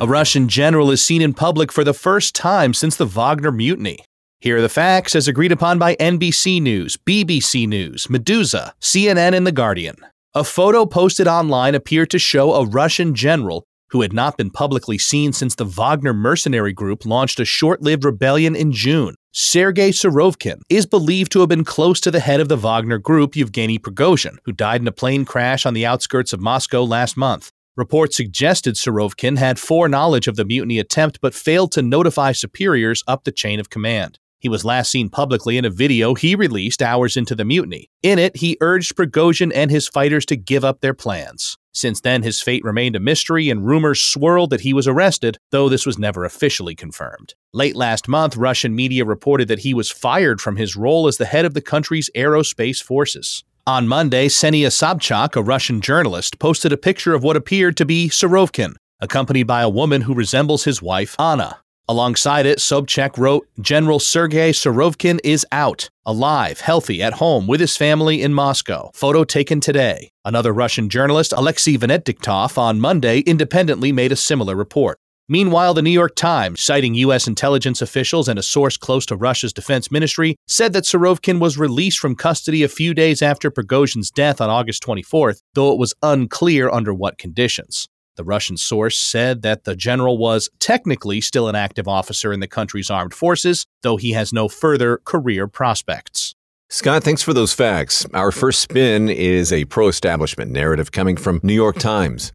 A 0.01 0.07
Russian 0.07 0.47
general 0.47 0.91
is 0.91 1.03
seen 1.03 1.21
in 1.21 1.33
public 1.33 1.73
for 1.73 1.83
the 1.83 1.93
first 1.93 2.33
time 2.33 2.73
since 2.73 2.95
the 2.95 3.05
Wagner 3.05 3.51
mutiny. 3.51 3.99
Here 4.39 4.55
are 4.55 4.61
the 4.61 4.69
facts 4.69 5.13
as 5.13 5.27
agreed 5.27 5.51
upon 5.51 5.77
by 5.77 5.97
NBC 5.97 6.61
News, 6.61 6.95
BBC 6.95 7.67
News, 7.67 8.07
Meduza, 8.07 8.71
CNN, 8.79 9.35
and 9.35 9.45
The 9.45 9.51
Guardian. 9.51 9.97
A 10.33 10.45
photo 10.45 10.85
posted 10.85 11.27
online 11.27 11.75
appeared 11.75 12.09
to 12.11 12.19
show 12.19 12.53
a 12.53 12.65
Russian 12.65 13.13
general 13.13 13.65
who 13.89 14.01
had 14.01 14.13
not 14.13 14.37
been 14.37 14.51
publicly 14.51 14.97
seen 14.97 15.33
since 15.33 15.55
the 15.55 15.65
Wagner 15.65 16.13
mercenary 16.13 16.71
group 16.71 17.05
launched 17.05 17.41
a 17.41 17.45
short 17.45 17.81
lived 17.81 18.05
rebellion 18.05 18.55
in 18.55 18.71
June. 18.71 19.15
Sergei 19.33 19.89
Surovikin 19.89 20.61
is 20.69 20.85
believed 20.85 21.29
to 21.33 21.41
have 21.41 21.49
been 21.49 21.65
close 21.65 21.99
to 21.99 22.09
the 22.09 22.21
head 22.21 22.39
of 22.39 22.47
the 22.47 22.55
Wagner 22.55 22.99
group, 22.99 23.35
Yevgeny 23.35 23.77
Prigozhin, 23.77 24.37
who 24.45 24.53
died 24.53 24.79
in 24.79 24.87
a 24.87 24.93
plane 24.93 25.25
crash 25.25 25.65
on 25.65 25.73
the 25.73 25.85
outskirts 25.85 26.31
of 26.31 26.39
Moscow 26.39 26.85
last 26.85 27.17
month. 27.17 27.51
Reports 27.79 28.17
suggested 28.17 28.75
Surovikin 28.75 29.37
had 29.37 29.57
foreknowledge 29.57 30.27
of 30.27 30.35
the 30.35 30.43
mutiny 30.43 30.79
attempt 30.79 31.21
but 31.21 31.33
failed 31.33 31.71
to 31.71 31.81
notify 31.81 32.33
superiors 32.33 33.05
up 33.07 33.23
the 33.23 33.31
chain 33.31 33.57
of 33.57 33.69
command. 33.69 34.19
He 34.37 34.49
was 34.49 34.65
last 34.65 34.91
seen 34.91 35.07
publicly 35.07 35.57
in 35.57 35.63
a 35.63 35.69
video 35.69 36.13
he 36.13 36.35
released 36.35 36.81
hours 36.81 37.15
into 37.15 37.35
the 37.35 37.45
mutiny. 37.45 37.89
In 38.03 38.19
it, 38.19 38.35
he 38.35 38.57
urged 38.59 38.97
Prigozhin 38.97 39.53
and 39.55 39.71
his 39.71 39.87
fighters 39.87 40.25
to 40.25 40.35
give 40.35 40.65
up 40.65 40.81
their 40.81 40.93
plans. 40.93 41.57
Since 41.71 42.01
then, 42.01 42.21
his 42.21 42.41
fate 42.41 42.65
remained 42.65 42.97
a 42.97 42.99
mystery, 42.99 43.49
and 43.49 43.65
rumors 43.65 44.01
swirled 44.01 44.49
that 44.49 44.61
he 44.61 44.73
was 44.73 44.85
arrested, 44.85 45.37
though 45.51 45.69
this 45.69 45.85
was 45.85 45.97
never 45.97 46.25
officially 46.25 46.75
confirmed. 46.75 47.33
Late 47.53 47.77
last 47.77 48.09
month, 48.09 48.35
Russian 48.35 48.75
media 48.75 49.05
reported 49.05 49.47
that 49.47 49.59
he 49.59 49.73
was 49.73 49.89
fired 49.89 50.41
from 50.41 50.57
his 50.57 50.75
role 50.75 51.07
as 51.07 51.15
the 51.15 51.25
head 51.25 51.45
of 51.45 51.53
the 51.53 51.61
country's 51.61 52.09
aerospace 52.13 52.83
forces. 52.83 53.45
On 53.69 53.87
Monday, 53.87 54.29
Ksenia 54.29 54.69
Sobchak, 54.71 55.35
a 55.35 55.43
Russian 55.43 55.79
journalist, 55.79 56.39
posted 56.39 56.73
a 56.73 56.75
picture 56.75 57.13
of 57.13 57.21
what 57.21 57.35
appeared 57.35 57.77
to 57.77 57.85
be 57.85 58.09
Surovikin, 58.09 58.73
accompanied 58.99 59.43
by 59.43 59.61
a 59.61 59.69
woman 59.69 60.01
who 60.01 60.15
resembles 60.15 60.63
his 60.63 60.81
wife, 60.81 61.15
Anna. 61.19 61.59
Alongside 61.87 62.47
it, 62.47 62.57
Sobchak 62.57 63.15
wrote, 63.15 63.47
General 63.61 63.99
Sergei 63.99 64.53
Surovikin 64.53 65.19
is 65.23 65.45
out, 65.51 65.87
alive, 66.03 66.61
healthy, 66.61 66.99
at 67.03 67.13
home 67.13 67.45
with 67.45 67.59
his 67.59 67.77
family 67.77 68.23
in 68.23 68.33
Moscow. 68.33 68.89
Photo 68.95 69.23
taken 69.23 69.59
today. 69.59 70.09
Another 70.25 70.51
Russian 70.51 70.89
journalist, 70.89 71.31
Alexei 71.31 71.77
Venediktov, 71.77 72.57
on 72.57 72.79
Monday 72.79 73.19
independently 73.19 73.91
made 73.91 74.11
a 74.11 74.15
similar 74.15 74.55
report. 74.55 74.97
Meanwhile, 75.31 75.75
the 75.75 75.83
New 75.83 75.91
York 75.91 76.15
Times, 76.15 76.59
citing 76.59 76.95
U.S. 76.95 77.27
intelligence 77.27 77.83
officials 77.83 78.27
and 78.27 78.39
a 78.39 78.43
source 78.43 78.77
close 78.77 79.05
to 79.05 79.15
Russia's 79.15 79.53
defense 79.53 79.91
ministry, 79.91 80.35
said 80.47 80.73
that 80.73 80.85
Surovikin 80.85 81.39
was 81.39 81.55
released 81.55 81.99
from 81.99 82.15
custody 82.15 82.63
a 82.63 82.67
few 82.67 82.95
days 82.95 83.21
after 83.21 83.51
Prigozhin's 83.51 84.09
death 84.09 84.41
on 84.41 84.49
August 84.49 84.81
24th, 84.81 85.43
though 85.53 85.71
it 85.71 85.77
was 85.77 85.93
unclear 86.01 86.67
under 86.71 86.95
what 86.95 87.19
conditions. 87.19 87.87
The 88.15 88.23
Russian 88.23 88.57
source 88.57 88.97
said 88.97 89.43
that 89.43 89.65
the 89.65 89.75
general 89.75 90.17
was 90.17 90.49
technically 90.57 91.21
still 91.21 91.47
an 91.47 91.55
active 91.55 91.87
officer 91.87 92.33
in 92.33 92.39
the 92.39 92.47
country's 92.47 92.89
armed 92.89 93.13
forces, 93.13 93.67
though 93.83 93.97
he 93.97 94.13
has 94.13 94.33
no 94.33 94.49
further 94.49 94.97
career 95.05 95.47
prospects. 95.47 96.33
Scott, 96.71 97.03
thanks 97.03 97.21
for 97.21 97.33
those 97.33 97.53
facts. 97.53 98.05
Our 98.15 98.31
first 98.31 98.61
spin 98.61 99.09
is 99.09 99.53
a 99.53 99.65
pro 99.65 99.89
establishment 99.89 100.49
narrative 100.51 100.91
coming 100.91 101.17
from 101.17 101.39
New 101.43 101.53
York 101.53 101.77
Times. 101.77 102.31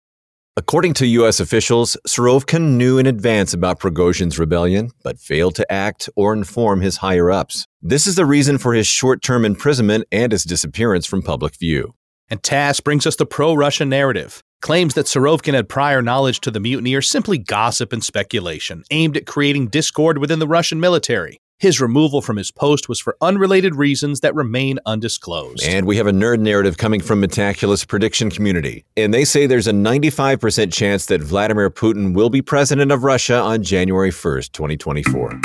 According 0.56 0.94
to 0.94 1.06
U.S. 1.06 1.40
officials, 1.40 1.96
Surovikin 2.06 2.76
knew 2.76 2.96
in 2.96 3.06
advance 3.06 3.52
about 3.52 3.80
Prigozhin's 3.80 4.38
rebellion, 4.38 4.92
but 5.02 5.18
failed 5.18 5.56
to 5.56 5.72
act 5.72 6.08
or 6.14 6.32
inform 6.32 6.80
his 6.80 6.98
higher 6.98 7.28
ups. 7.28 7.66
This 7.82 8.06
is 8.06 8.14
the 8.14 8.24
reason 8.24 8.58
for 8.58 8.72
his 8.72 8.86
short 8.86 9.20
term 9.20 9.44
imprisonment 9.44 10.04
and 10.12 10.30
his 10.30 10.44
disappearance 10.44 11.06
from 11.06 11.22
public 11.22 11.56
view. 11.56 11.94
And 12.30 12.40
TASS 12.40 12.78
brings 12.78 13.04
us 13.04 13.16
the 13.16 13.26
pro 13.26 13.54
Russian 13.54 13.88
narrative. 13.88 14.44
Claims 14.62 14.94
that 14.94 15.06
Surovikin 15.06 15.54
had 15.54 15.68
prior 15.68 16.00
knowledge 16.00 16.38
to 16.42 16.52
the 16.52 16.60
mutiny 16.60 16.94
are 16.94 17.02
simply 17.02 17.36
gossip 17.36 17.92
and 17.92 18.04
speculation, 18.04 18.84
aimed 18.92 19.16
at 19.16 19.26
creating 19.26 19.66
discord 19.70 20.18
within 20.18 20.38
the 20.38 20.46
Russian 20.46 20.78
military. 20.78 21.40
His 21.58 21.80
removal 21.80 22.20
from 22.20 22.36
his 22.36 22.50
post 22.50 22.88
was 22.88 22.98
for 23.00 23.16
unrelated 23.20 23.76
reasons 23.76 24.20
that 24.20 24.34
remain 24.34 24.78
undisclosed. 24.86 25.62
And 25.62 25.86
we 25.86 25.96
have 25.96 26.06
a 26.06 26.12
nerd 26.12 26.40
narrative 26.40 26.76
coming 26.76 27.00
from 27.00 27.22
Metaculus 27.22 27.86
prediction 27.86 28.28
community. 28.28 28.84
And 28.96 29.14
they 29.14 29.24
say 29.24 29.46
there's 29.46 29.68
a 29.68 29.72
95% 29.72 30.72
chance 30.72 31.06
that 31.06 31.22
Vladimir 31.22 31.70
Putin 31.70 32.12
will 32.14 32.28
be 32.28 32.42
president 32.42 32.90
of 32.90 33.04
Russia 33.04 33.36
on 33.36 33.62
January 33.62 34.10
1st, 34.10 34.52
2024. 34.52 35.40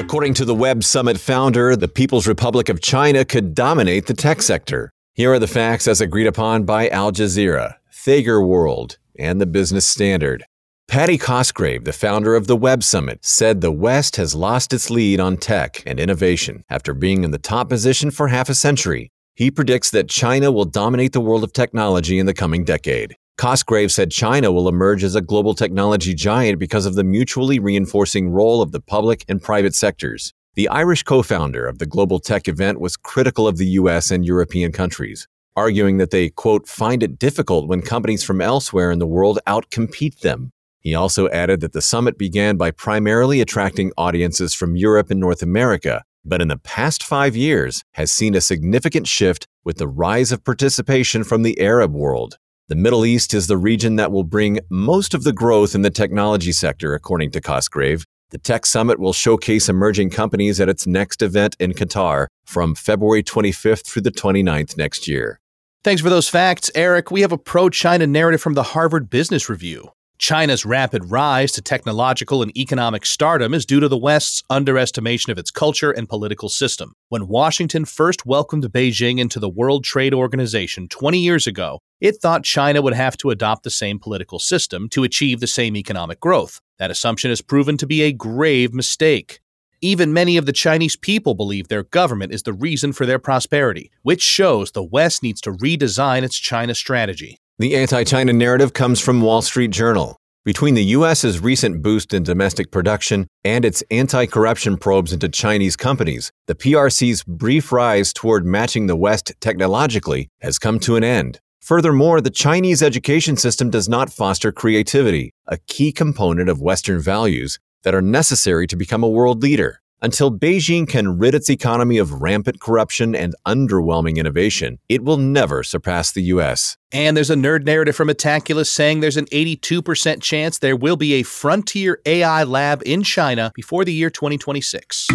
According 0.00 0.34
to 0.34 0.46
the 0.46 0.54
Web 0.54 0.82
Summit 0.82 1.18
founder, 1.18 1.76
the 1.76 1.86
People's 1.86 2.26
Republic 2.26 2.70
of 2.70 2.80
China 2.80 3.26
could 3.26 3.54
dominate 3.54 4.06
the 4.06 4.14
tech 4.14 4.40
sector. 4.40 4.90
Here 5.12 5.30
are 5.32 5.38
the 5.38 5.46
facts 5.46 5.86
as 5.86 6.00
agreed 6.00 6.26
upon 6.26 6.64
by 6.64 6.88
Al 6.88 7.12
Jazeera, 7.12 7.74
Thager 7.92 8.44
World, 8.46 8.96
and 9.18 9.40
the 9.40 9.46
Business 9.46 9.86
Standard. 9.86 10.46
Paddy 10.88 11.18
Cosgrave, 11.18 11.84
the 11.84 11.92
founder 11.92 12.34
of 12.34 12.46
the 12.46 12.56
Web 12.56 12.82
Summit, 12.82 13.22
said 13.22 13.60
the 13.60 13.70
West 13.70 14.16
has 14.16 14.34
lost 14.34 14.72
its 14.72 14.88
lead 14.88 15.20
on 15.20 15.36
tech 15.36 15.82
and 15.84 16.00
innovation 16.00 16.64
after 16.70 16.94
being 16.94 17.24
in 17.24 17.30
the 17.30 17.36
top 17.36 17.68
position 17.68 18.10
for 18.10 18.28
half 18.28 18.48
a 18.48 18.54
century. 18.54 19.12
He 19.34 19.50
predicts 19.50 19.90
that 19.90 20.08
China 20.08 20.50
will 20.50 20.64
dominate 20.64 21.12
the 21.12 21.20
world 21.20 21.44
of 21.44 21.52
technology 21.52 22.18
in 22.18 22.24
the 22.24 22.32
coming 22.32 22.64
decade. 22.64 23.14
Cosgrave 23.36 23.92
said 23.92 24.10
China 24.10 24.50
will 24.50 24.66
emerge 24.66 25.04
as 25.04 25.14
a 25.14 25.20
global 25.20 25.54
technology 25.54 26.14
giant 26.14 26.58
because 26.58 26.86
of 26.86 26.94
the 26.94 27.04
mutually 27.04 27.58
reinforcing 27.58 28.30
role 28.30 28.62
of 28.62 28.72
the 28.72 28.80
public 28.80 29.26
and 29.28 29.42
private 29.42 29.74
sectors. 29.74 30.32
The 30.54 30.68
Irish 30.68 31.02
co 31.02 31.22
founder 31.22 31.66
of 31.66 31.80
the 31.80 31.86
global 31.86 32.18
tech 32.18 32.48
event 32.48 32.80
was 32.80 32.96
critical 32.96 33.46
of 33.46 33.58
the 33.58 33.76
US 33.82 34.10
and 34.10 34.24
European 34.24 34.72
countries, 34.72 35.28
arguing 35.54 35.98
that 35.98 36.12
they, 36.12 36.30
quote, 36.30 36.66
find 36.66 37.02
it 37.02 37.18
difficult 37.18 37.68
when 37.68 37.82
companies 37.82 38.24
from 38.24 38.40
elsewhere 38.40 38.90
in 38.90 38.98
the 38.98 39.06
world 39.06 39.38
outcompete 39.46 40.20
them. 40.20 40.50
He 40.88 40.94
also 40.94 41.28
added 41.28 41.60
that 41.60 41.74
the 41.74 41.82
summit 41.82 42.16
began 42.16 42.56
by 42.56 42.70
primarily 42.70 43.42
attracting 43.42 43.92
audiences 43.98 44.54
from 44.54 44.74
Europe 44.74 45.10
and 45.10 45.20
North 45.20 45.42
America, 45.42 46.02
but 46.24 46.40
in 46.40 46.48
the 46.48 46.56
past 46.56 47.04
five 47.04 47.36
years 47.36 47.84
has 47.92 48.10
seen 48.10 48.34
a 48.34 48.40
significant 48.40 49.06
shift 49.06 49.46
with 49.66 49.76
the 49.76 49.86
rise 49.86 50.32
of 50.32 50.42
participation 50.44 51.24
from 51.24 51.42
the 51.42 51.60
Arab 51.60 51.92
world. 51.92 52.38
The 52.68 52.74
Middle 52.74 53.04
East 53.04 53.34
is 53.34 53.48
the 53.48 53.58
region 53.58 53.96
that 53.96 54.10
will 54.10 54.24
bring 54.24 54.60
most 54.70 55.12
of 55.12 55.24
the 55.24 55.32
growth 55.34 55.74
in 55.74 55.82
the 55.82 55.90
technology 55.90 56.52
sector, 56.52 56.94
according 56.94 57.32
to 57.32 57.42
Cosgrave. 57.42 58.06
The 58.30 58.38
Tech 58.38 58.64
Summit 58.64 58.98
will 58.98 59.12
showcase 59.12 59.68
emerging 59.68 60.08
companies 60.08 60.58
at 60.58 60.70
its 60.70 60.86
next 60.86 61.20
event 61.20 61.54
in 61.60 61.74
Qatar 61.74 62.28
from 62.46 62.74
February 62.74 63.22
25th 63.22 63.84
through 63.84 64.00
the 64.00 64.10
29th 64.10 64.78
next 64.78 65.06
year. 65.06 65.38
Thanks 65.84 66.00
for 66.00 66.08
those 66.08 66.30
facts, 66.30 66.70
Eric. 66.74 67.10
We 67.10 67.20
have 67.20 67.32
a 67.32 67.36
pro 67.36 67.68
China 67.68 68.06
narrative 68.06 68.40
from 68.40 68.54
the 68.54 68.62
Harvard 68.62 69.10
Business 69.10 69.50
Review. 69.50 69.90
China's 70.18 70.66
rapid 70.66 71.12
rise 71.12 71.52
to 71.52 71.62
technological 71.62 72.42
and 72.42 72.56
economic 72.58 73.06
stardom 73.06 73.54
is 73.54 73.64
due 73.64 73.78
to 73.78 73.86
the 73.86 73.96
West's 73.96 74.42
underestimation 74.50 75.30
of 75.30 75.38
its 75.38 75.52
culture 75.52 75.92
and 75.92 76.08
political 76.08 76.48
system. 76.48 76.92
When 77.08 77.28
Washington 77.28 77.84
first 77.84 78.26
welcomed 78.26 78.64
Beijing 78.64 79.20
into 79.20 79.38
the 79.38 79.48
World 79.48 79.84
Trade 79.84 80.12
Organization 80.12 80.88
20 80.88 81.20
years 81.20 81.46
ago, 81.46 81.78
it 82.00 82.16
thought 82.16 82.42
China 82.42 82.82
would 82.82 82.94
have 82.94 83.16
to 83.18 83.30
adopt 83.30 83.62
the 83.62 83.70
same 83.70 84.00
political 84.00 84.40
system 84.40 84.88
to 84.88 85.04
achieve 85.04 85.38
the 85.38 85.46
same 85.46 85.76
economic 85.76 86.18
growth. 86.18 86.60
That 86.80 86.90
assumption 86.90 87.30
has 87.30 87.40
proven 87.40 87.76
to 87.76 87.86
be 87.86 88.02
a 88.02 88.12
grave 88.12 88.74
mistake. 88.74 89.40
Even 89.80 90.12
many 90.12 90.36
of 90.36 90.46
the 90.46 90.52
Chinese 90.52 90.96
people 90.96 91.34
believe 91.34 91.68
their 91.68 91.84
government 91.84 92.32
is 92.32 92.42
the 92.42 92.52
reason 92.52 92.92
for 92.92 93.06
their 93.06 93.20
prosperity, 93.20 93.92
which 94.02 94.22
shows 94.22 94.72
the 94.72 94.82
West 94.82 95.22
needs 95.22 95.40
to 95.42 95.52
redesign 95.52 96.24
its 96.24 96.36
China 96.36 96.74
strategy. 96.74 97.38
The 97.60 97.74
anti 97.74 98.04
China 98.04 98.32
narrative 98.32 98.72
comes 98.72 99.00
from 99.00 99.20
Wall 99.20 99.42
Street 99.42 99.72
Journal. 99.72 100.16
Between 100.44 100.74
the 100.74 100.84
U.S.'s 100.84 101.40
recent 101.40 101.82
boost 101.82 102.14
in 102.14 102.22
domestic 102.22 102.70
production 102.70 103.26
and 103.42 103.64
its 103.64 103.82
anti 103.90 104.26
corruption 104.26 104.76
probes 104.76 105.12
into 105.12 105.28
Chinese 105.28 105.74
companies, 105.74 106.30
the 106.46 106.54
PRC's 106.54 107.24
brief 107.24 107.72
rise 107.72 108.12
toward 108.12 108.46
matching 108.46 108.86
the 108.86 108.94
West 108.94 109.32
technologically 109.40 110.28
has 110.40 110.60
come 110.60 110.78
to 110.78 110.94
an 110.94 111.02
end. 111.02 111.40
Furthermore, 111.60 112.20
the 112.20 112.30
Chinese 112.30 112.80
education 112.80 113.36
system 113.36 113.70
does 113.70 113.88
not 113.88 114.08
foster 114.08 114.52
creativity, 114.52 115.32
a 115.48 115.58
key 115.66 115.90
component 115.90 116.48
of 116.48 116.62
Western 116.62 117.00
values 117.00 117.58
that 117.82 117.92
are 117.92 118.00
necessary 118.00 118.68
to 118.68 118.76
become 118.76 119.02
a 119.02 119.08
world 119.08 119.42
leader. 119.42 119.80
Until 120.00 120.30
Beijing 120.30 120.88
can 120.88 121.18
rid 121.18 121.34
its 121.34 121.50
economy 121.50 121.98
of 121.98 122.22
rampant 122.22 122.60
corruption 122.60 123.16
and 123.16 123.34
underwhelming 123.44 124.16
innovation, 124.16 124.78
it 124.88 125.02
will 125.02 125.16
never 125.16 125.64
surpass 125.64 126.12
the 126.12 126.22
U.S. 126.22 126.76
And 126.92 127.16
there's 127.16 127.30
a 127.30 127.34
nerd 127.34 127.64
narrative 127.64 127.96
from 127.96 128.06
Metaculus 128.06 128.68
saying 128.68 129.00
there's 129.00 129.16
an 129.16 129.26
82% 129.26 130.22
chance 130.22 130.58
there 130.58 130.76
will 130.76 130.96
be 130.96 131.14
a 131.14 131.24
frontier 131.24 132.00
AI 132.06 132.44
lab 132.44 132.80
in 132.86 133.02
China 133.02 133.50
before 133.56 133.84
the 133.84 133.92
year 133.92 134.08
2026. 134.08 135.08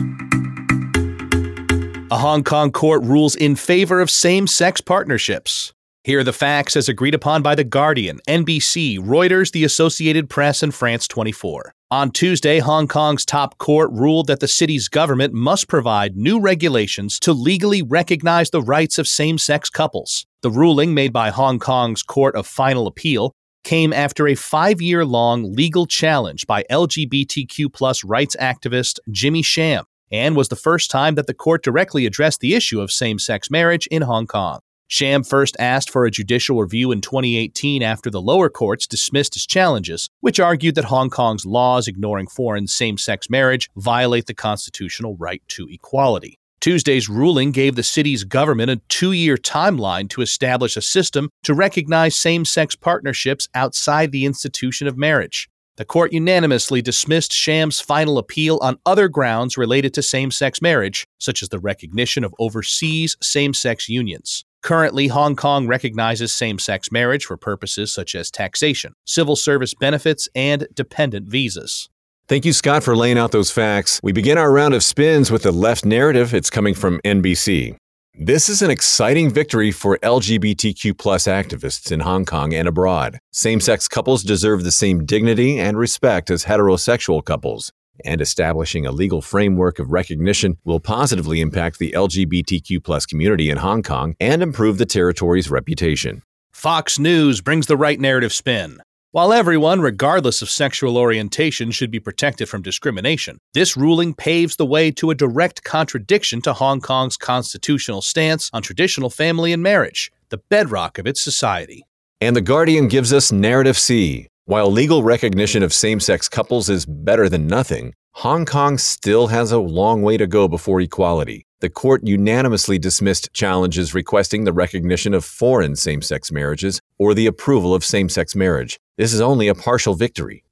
A 2.12 2.18
Hong 2.18 2.44
Kong 2.44 2.72
court 2.72 3.04
rules 3.04 3.36
in 3.36 3.56
favor 3.56 4.02
of 4.02 4.10
same 4.12 4.48
sex 4.48 4.82
partnerships. 4.82 5.73
Here 6.06 6.20
are 6.20 6.24
the 6.26 6.34
facts 6.34 6.76
as 6.76 6.90
agreed 6.90 7.16
upon 7.16 7.44
by 7.44 7.56
The 7.56 7.64
Guardian, 7.64 8.20
NBC, 8.28 9.00
Reuters, 9.00 9.54
the 9.54 9.64
Associated 9.64 10.30
Press, 10.30 10.62
and 10.62 10.76
France 10.76 11.08
24. 11.08 11.74
On 11.92 12.12
Tuesday, 12.12 12.60
Hong 12.60 12.90
Kong's 12.90 13.24
top 13.24 13.58
court 13.58 13.90
ruled 13.94 14.28
that 14.28 14.42
the 14.42 14.48
city's 14.50 14.90
government 14.90 15.34
must 15.34 15.70
provide 15.70 16.18
new 16.18 16.42
regulations 16.42 17.22
to 17.22 17.32
legally 17.32 17.82
recognize 17.82 18.50
the 18.50 18.62
rights 18.62 18.98
of 18.98 19.08
same 19.08 19.38
sex 19.38 19.70
couples. 19.70 20.26
The 20.42 20.52
ruling, 20.52 20.94
made 20.94 21.14
by 21.14 21.30
Hong 21.30 21.58
Kong's 21.58 22.04
Court 22.04 22.36
of 22.36 22.46
Final 22.46 22.86
Appeal, 22.86 23.32
came 23.64 23.94
after 23.94 24.28
a 24.28 24.36
five 24.36 24.82
year 24.82 25.06
long 25.06 25.56
legal 25.56 25.86
challenge 25.86 26.46
by 26.46 26.66
LGBTQ 26.70 28.04
rights 28.04 28.36
activist 28.42 29.00
Jimmy 29.10 29.42
Sham 29.42 29.86
and 30.12 30.36
was 30.36 30.50
the 30.50 30.58
first 30.58 30.92
time 30.92 31.16
that 31.16 31.28
the 31.28 31.34
court 31.34 31.64
directly 31.64 32.06
addressed 32.06 32.42
the 32.42 32.56
issue 32.56 32.82
of 32.82 32.92
same 32.92 33.20
sex 33.20 33.50
marriage 33.50 33.88
in 33.88 34.02
Hong 34.02 34.28
Kong. 34.28 34.60
Sham 34.94 35.24
first 35.24 35.58
asked 35.58 35.90
for 35.90 36.06
a 36.06 36.12
judicial 36.12 36.62
review 36.62 36.92
in 36.92 37.02
2018 37.02 37.82
after 37.82 38.12
the 38.12 38.22
lower 38.22 38.48
courts 38.48 38.86
dismissed 38.86 39.34
his 39.34 39.48
challenges, 39.48 40.08
which 40.20 40.40
argued 40.40 40.76
that 40.76 40.86
Hong 40.86 41.10
Kong's 41.10 41.48
laws 41.48 41.88
ignoring 41.88 42.28
foreign 42.28 42.68
same 42.68 43.00
sex 43.00 43.28
marriage 43.28 43.72
violate 43.76 44.28
the 44.28 44.36
constitutional 44.36 45.18
right 45.18 45.42
to 45.48 45.68
equality. 45.68 46.38
Tuesday's 46.62 47.10
ruling 47.10 47.52
gave 47.52 47.76
the 47.76 47.82
city's 47.82 48.24
government 48.24 48.70
a 48.70 48.82
two 48.88 49.14
year 49.14 49.36
timeline 49.36 50.08
to 50.12 50.22
establish 50.22 50.78
a 50.78 50.82
system 50.84 51.32
to 51.42 51.56
recognize 51.56 52.16
same 52.16 52.46
sex 52.46 52.76
partnerships 52.76 53.50
outside 53.56 54.12
the 54.12 54.26
institution 54.26 54.88
of 54.88 54.96
marriage. 54.96 55.50
The 55.78 55.86
court 55.86 56.14
unanimously 56.14 56.84
dismissed 56.84 57.34
Sham's 57.34 57.80
final 57.80 58.20
appeal 58.20 58.60
on 58.62 58.78
other 58.86 59.08
grounds 59.08 59.58
related 59.58 59.92
to 59.96 60.04
same 60.04 60.30
sex 60.30 60.62
marriage, 60.62 61.08
such 61.18 61.42
as 61.42 61.50
the 61.50 61.58
recognition 61.58 62.24
of 62.24 62.36
overseas 62.38 63.18
same 63.24 63.56
sex 63.56 63.90
unions. 63.90 64.46
Currently, 64.64 65.08
Hong 65.08 65.36
Kong 65.36 65.68
recognizes 65.68 66.34
same 66.34 66.58
sex 66.58 66.90
marriage 66.90 67.26
for 67.26 67.36
purposes 67.36 67.94
such 67.94 68.16
as 68.16 68.32
taxation, 68.32 68.94
civil 69.06 69.36
service 69.36 69.74
benefits, 69.74 70.30
and 70.34 70.68
dependent 70.74 71.28
visas. 71.28 71.90
Thank 72.30 72.46
you, 72.46 72.54
Scott, 72.54 72.82
for 72.82 72.96
laying 72.96 73.18
out 73.18 73.34
those 73.34 73.52
facts. 73.52 74.00
We 74.02 74.14
begin 74.14 74.38
our 74.38 74.52
round 74.52 74.74
of 74.74 74.82
spins 74.82 75.30
with 75.30 75.44
the 75.44 75.52
left 75.52 75.84
narrative. 75.84 76.34
It's 76.34 76.50
coming 76.50 76.74
from 76.74 77.02
NBC. 77.04 77.76
This 78.18 78.48
is 78.48 78.62
an 78.62 78.72
exciting 78.72 79.32
victory 79.32 79.72
for 79.72 79.98
LGBTQ 79.98 80.98
plus 80.98 81.26
activists 81.26 81.92
in 81.92 82.00
Hong 82.00 82.24
Kong 82.24 82.54
and 82.54 82.68
abroad. 82.68 83.20
Same 83.34 83.60
sex 83.60 83.90
couples 83.90 84.24
deserve 84.24 84.64
the 84.64 84.72
same 84.72 85.06
dignity 85.06 85.60
and 85.60 85.78
respect 85.78 86.30
as 86.30 86.46
heterosexual 86.46 87.26
couples, 87.26 87.72
and 88.04 88.22
establishing 88.22 88.86
a 88.86 88.92
legal 88.92 89.22
framework 89.22 89.80
of 89.80 89.92
recognition 89.92 90.58
will 90.64 90.80
positively 90.80 91.42
impact 91.42 91.80
the 91.80 91.92
LGBTQ 91.92 92.84
plus 92.84 93.06
community 93.06 93.50
in 93.50 93.58
Hong 93.58 93.84
Kong 93.84 94.16
and 94.20 94.42
improve 94.42 94.78
the 94.78 94.86
territory's 94.86 95.50
reputation. 95.50 96.24
Fox 96.52 97.00
News 97.00 97.42
brings 97.42 97.68
the 97.68 97.78
right 97.78 98.00
narrative 98.00 98.34
spin. 98.34 98.80
While 99.12 99.32
everyone, 99.32 99.82
regardless 99.82 100.42
of 100.42 100.50
sexual 100.50 100.98
orientation, 100.98 101.70
should 101.70 101.92
be 101.92 102.00
protected 102.00 102.50
from 102.50 102.64
discrimination, 102.64 103.38
this 103.54 103.78
ruling 103.78 104.16
paves 104.16 104.56
the 104.56 104.66
way 104.66 104.90
to 104.90 105.12
a 105.12 105.16
direct 105.16 105.64
contradiction 105.64 106.42
to 106.42 106.54
Hong 106.54 106.82
Kong's 106.82 107.16
constitutional 107.16 108.02
stance 108.02 108.50
on 108.54 108.64
traditional 108.64 109.12
family 109.12 109.54
and 109.54 109.62
marriage, 109.62 110.12
the 110.30 110.40
bedrock 110.50 110.98
of 110.98 111.06
its 111.06 111.22
society. 111.22 111.86
And 112.22 112.36
The 112.36 112.42
Guardian 112.42 112.88
gives 112.88 113.14
us 113.14 113.32
Narrative 113.32 113.78
C. 113.78 114.30
While 114.46 114.72
legal 114.72 115.04
recognition 115.04 115.64
of 115.64 115.74
same 115.74 116.00
sex 116.00 116.28
couples 116.28 116.70
is 116.70 116.86
better 116.86 117.30
than 117.30 117.48
nothing, 117.48 117.94
Hong 118.12 118.46
Kong 118.46 118.78
still 118.78 119.28
has 119.28 119.52
a 119.52 119.60
long 119.60 120.02
way 120.02 120.18
to 120.18 120.28
go 120.28 120.48
before 120.48 120.82
equality 120.82 121.46
the 121.64 121.70
court 121.70 122.06
unanimously 122.06 122.78
dismissed 122.78 123.32
challenges 123.32 123.94
requesting 123.94 124.44
the 124.44 124.52
recognition 124.52 125.14
of 125.14 125.24
foreign 125.24 125.78
same 125.78 126.02
sex 126.02 126.30
marriages 126.30 126.82
or 126.98 127.14
the 127.14 127.26
approval 127.26 127.74
of 127.74 127.86
same 127.86 128.10
sex 128.10 128.36
marriage. 128.36 128.78
This 128.98 129.14
is 129.14 129.22
only 129.22 129.48
a 129.48 129.56
partial 129.56 129.94
victory. 129.94 130.44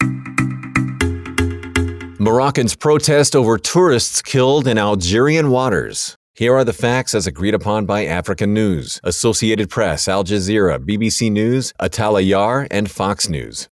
Moroccans 2.17 2.77
protest 2.77 3.35
over 3.35 3.57
tourists 3.57 4.21
killed 4.21 4.67
in 4.67 4.77
Algerian 4.77 5.49
waters. 5.49 6.15
Here 6.33 6.55
are 6.55 6.63
the 6.63 6.71
facts 6.71 7.13
as 7.13 7.27
agreed 7.27 7.55
upon 7.55 7.85
by 7.85 8.05
African 8.05 8.53
News, 8.53 9.01
Associated 9.03 9.69
Press, 9.69 10.07
Al 10.07 10.23
Jazeera, 10.23 10.79
BBC 10.79 11.29
News, 11.29 11.73
Atalayar, 11.81 12.67
and 12.71 12.89
Fox 12.89 13.27
News. 13.27 13.67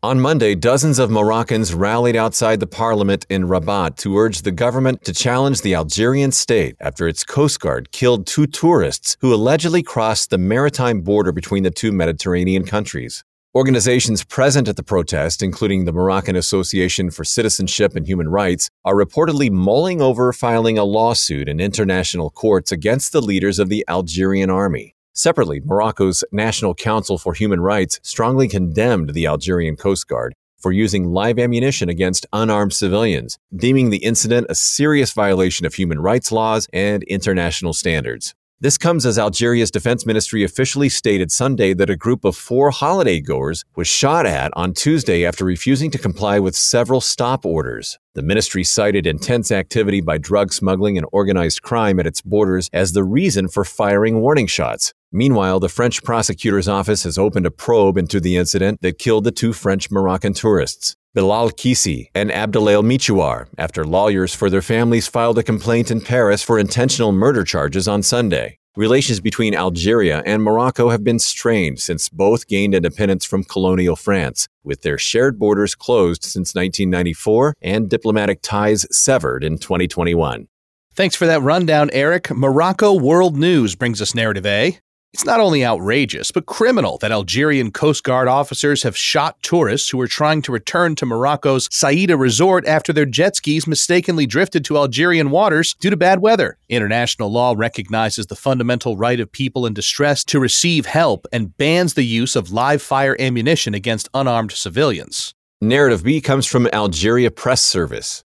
On 0.00 0.20
Monday, 0.20 0.54
dozens 0.54 1.00
of 1.00 1.10
Moroccans 1.10 1.74
rallied 1.74 2.14
outside 2.14 2.60
the 2.60 2.68
parliament 2.68 3.26
in 3.28 3.48
Rabat 3.48 3.96
to 3.96 4.16
urge 4.16 4.42
the 4.42 4.52
government 4.52 5.02
to 5.02 5.12
challenge 5.12 5.62
the 5.62 5.74
Algerian 5.74 6.30
state 6.30 6.76
after 6.78 7.08
its 7.08 7.24
Coast 7.24 7.58
Guard 7.58 7.90
killed 7.90 8.24
two 8.24 8.46
tourists 8.46 9.16
who 9.20 9.34
allegedly 9.34 9.82
crossed 9.82 10.30
the 10.30 10.38
maritime 10.38 11.00
border 11.00 11.32
between 11.32 11.64
the 11.64 11.72
two 11.72 11.90
Mediterranean 11.90 12.64
countries. 12.64 13.24
Organizations 13.56 14.22
present 14.22 14.68
at 14.68 14.76
the 14.76 14.84
protest, 14.84 15.42
including 15.42 15.84
the 15.84 15.92
Moroccan 15.92 16.36
Association 16.36 17.10
for 17.10 17.24
Citizenship 17.24 17.96
and 17.96 18.06
Human 18.06 18.28
Rights, 18.28 18.70
are 18.84 18.94
reportedly 18.94 19.50
mulling 19.50 20.00
over 20.00 20.32
filing 20.32 20.78
a 20.78 20.84
lawsuit 20.84 21.48
in 21.48 21.58
international 21.58 22.30
courts 22.30 22.70
against 22.70 23.10
the 23.10 23.20
leaders 23.20 23.58
of 23.58 23.68
the 23.68 23.84
Algerian 23.88 24.48
army. 24.48 24.94
Separately, 25.18 25.60
Morocco's 25.64 26.22
National 26.30 26.76
Council 26.76 27.18
for 27.18 27.34
Human 27.34 27.60
Rights 27.60 27.98
strongly 28.04 28.46
condemned 28.46 29.14
the 29.14 29.26
Algerian 29.26 29.74
Coast 29.74 30.06
Guard 30.06 30.32
for 30.56 30.70
using 30.70 31.12
live 31.12 31.40
ammunition 31.40 31.88
against 31.88 32.24
unarmed 32.32 32.72
civilians, 32.72 33.36
deeming 33.52 33.90
the 33.90 33.96
incident 33.96 34.46
a 34.48 34.54
serious 34.54 35.10
violation 35.10 35.66
of 35.66 35.74
human 35.74 35.98
rights 35.98 36.30
laws 36.30 36.68
and 36.72 37.02
international 37.02 37.72
standards. 37.72 38.32
This 38.60 38.78
comes 38.78 39.04
as 39.04 39.18
Algeria's 39.18 39.72
defense 39.72 40.06
ministry 40.06 40.44
officially 40.44 40.88
stated 40.88 41.32
Sunday 41.32 41.74
that 41.74 41.90
a 41.90 41.96
group 41.96 42.24
of 42.24 42.36
four 42.36 42.70
holiday 42.70 43.20
goers 43.20 43.64
was 43.74 43.88
shot 43.88 44.24
at 44.24 44.52
on 44.54 44.72
Tuesday 44.72 45.24
after 45.24 45.44
refusing 45.44 45.90
to 45.90 45.98
comply 45.98 46.38
with 46.38 46.54
several 46.54 47.00
stop 47.00 47.44
orders. 47.44 47.98
The 48.14 48.22
ministry 48.22 48.64
cited 48.64 49.06
intense 49.06 49.52
activity 49.52 50.00
by 50.00 50.18
drug 50.18 50.52
smuggling 50.52 50.96
and 50.96 51.06
organized 51.12 51.62
crime 51.62 52.00
at 52.00 52.06
its 52.06 52.20
borders 52.22 52.68
as 52.72 52.92
the 52.92 53.04
reason 53.04 53.48
for 53.48 53.64
firing 53.64 54.20
warning 54.20 54.46
shots. 54.46 54.92
Meanwhile, 55.12 55.60
the 55.60 55.68
French 55.68 56.02
prosecutor's 56.02 56.68
office 56.68 57.04
has 57.04 57.18
opened 57.18 57.46
a 57.46 57.50
probe 57.50 57.96
into 57.96 58.20
the 58.20 58.36
incident 58.36 58.80
that 58.82 58.98
killed 58.98 59.24
the 59.24 59.30
two 59.30 59.52
French 59.52 59.90
Moroccan 59.90 60.32
tourists. 60.32 60.96
Bilal 61.14 61.50
Kissi 61.50 62.10
and 62.14 62.30
Abdelail 62.30 62.82
Michouar 62.82 63.46
after 63.56 63.84
lawyers 63.84 64.34
for 64.34 64.50
their 64.50 64.62
families 64.62 65.08
filed 65.08 65.38
a 65.38 65.42
complaint 65.42 65.90
in 65.90 66.00
Paris 66.00 66.42
for 66.42 66.58
intentional 66.58 67.12
murder 67.12 67.44
charges 67.44 67.88
on 67.88 68.02
Sunday. 68.02 68.58
Relations 68.78 69.18
between 69.18 69.56
Algeria 69.56 70.22
and 70.24 70.40
Morocco 70.40 70.90
have 70.90 71.02
been 71.02 71.18
strained 71.18 71.80
since 71.80 72.08
both 72.08 72.46
gained 72.46 72.76
independence 72.76 73.24
from 73.24 73.42
colonial 73.42 73.96
France, 73.96 74.46
with 74.62 74.82
their 74.82 74.96
shared 74.96 75.36
borders 75.36 75.74
closed 75.74 76.22
since 76.22 76.54
1994 76.54 77.54
and 77.60 77.90
diplomatic 77.90 78.40
ties 78.40 78.86
severed 78.96 79.42
in 79.42 79.58
2021. 79.58 80.46
Thanks 80.94 81.16
for 81.16 81.26
that 81.26 81.42
rundown, 81.42 81.90
Eric. 81.92 82.30
Morocco 82.30 82.92
World 82.92 83.36
News 83.36 83.74
brings 83.74 84.00
us 84.00 84.14
narrative 84.14 84.46
A. 84.46 84.78
It's 85.14 85.24
not 85.24 85.40
only 85.40 85.64
outrageous, 85.64 86.30
but 86.30 86.44
criminal 86.44 86.98
that 86.98 87.12
Algerian 87.12 87.70
Coast 87.70 88.04
Guard 88.04 88.28
officers 88.28 88.82
have 88.82 88.94
shot 88.94 89.42
tourists 89.42 89.88
who 89.88 89.96
were 89.96 90.06
trying 90.06 90.42
to 90.42 90.52
return 90.52 90.94
to 90.96 91.06
Morocco's 91.06 91.66
Saida 91.72 92.14
resort 92.14 92.66
after 92.66 92.92
their 92.92 93.06
jet 93.06 93.34
skis 93.34 93.66
mistakenly 93.66 94.26
drifted 94.26 94.66
to 94.66 94.76
Algerian 94.76 95.30
waters 95.30 95.74
due 95.80 95.88
to 95.88 95.96
bad 95.96 96.20
weather. 96.20 96.58
International 96.68 97.32
law 97.32 97.54
recognizes 97.56 98.26
the 98.26 98.36
fundamental 98.36 98.98
right 98.98 99.18
of 99.18 99.32
people 99.32 99.64
in 99.64 99.72
distress 99.72 100.24
to 100.24 100.38
receive 100.38 100.84
help 100.84 101.26
and 101.32 101.56
bans 101.56 101.94
the 101.94 102.04
use 102.04 102.36
of 102.36 102.52
live 102.52 102.82
fire 102.82 103.16
ammunition 103.18 103.72
against 103.72 104.10
unarmed 104.12 104.52
civilians. 104.52 105.34
Narrative 105.62 106.04
B 106.04 106.20
comes 106.20 106.46
from 106.46 106.68
Algeria 106.72 107.30
Press 107.30 107.62
Service. 107.62 108.22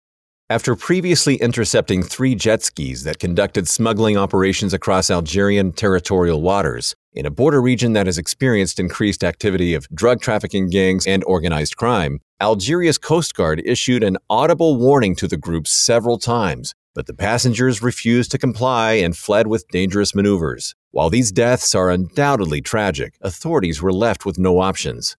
After 0.51 0.75
previously 0.75 1.35
intercepting 1.35 2.03
three 2.03 2.35
jet 2.35 2.61
skis 2.61 3.05
that 3.05 3.19
conducted 3.19 3.69
smuggling 3.69 4.17
operations 4.17 4.73
across 4.73 5.09
Algerian 5.09 5.71
territorial 5.71 6.41
waters, 6.41 6.93
in 7.13 7.25
a 7.25 7.31
border 7.31 7.61
region 7.61 7.93
that 7.93 8.05
has 8.05 8.17
experienced 8.17 8.77
increased 8.77 9.23
activity 9.23 9.73
of 9.73 9.87
drug 9.93 10.19
trafficking 10.19 10.69
gangs 10.69 11.07
and 11.07 11.23
organized 11.23 11.77
crime, 11.77 12.19
Algeria's 12.41 12.97
Coast 12.97 13.33
Guard 13.33 13.61
issued 13.63 14.03
an 14.03 14.17
audible 14.29 14.75
warning 14.75 15.15
to 15.15 15.27
the 15.29 15.37
group 15.37 15.69
several 15.69 16.17
times, 16.17 16.73
but 16.93 17.07
the 17.07 17.13
passengers 17.13 17.81
refused 17.81 18.29
to 18.31 18.37
comply 18.37 18.95
and 18.95 19.15
fled 19.15 19.47
with 19.47 19.69
dangerous 19.69 20.13
maneuvers. 20.13 20.75
While 20.91 21.09
these 21.09 21.31
deaths 21.31 21.73
are 21.73 21.89
undoubtedly 21.89 22.59
tragic, 22.59 23.13
authorities 23.21 23.81
were 23.81 23.93
left 23.93 24.25
with 24.25 24.37
no 24.37 24.59
options. 24.59 25.15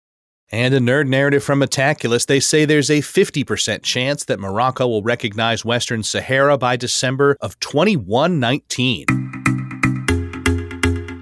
And 0.55 0.75
a 0.75 0.81
nerd 0.81 1.07
narrative 1.09 1.43
from 1.43 1.61
Metaculus, 1.61 2.27
they 2.27 2.39
say 2.39 2.67
there's 2.67 2.91
a 2.91 2.99
50% 2.99 3.83
chance 3.83 4.25
that 4.27 4.39
Morocco 4.39 4.87
will 4.87 5.03
recognize 5.03 5.65
Western 5.65 6.03
Sahara 6.03 6.59
by 6.59 6.77
December 6.77 7.39
of 7.41 7.59
2119. 7.61 9.07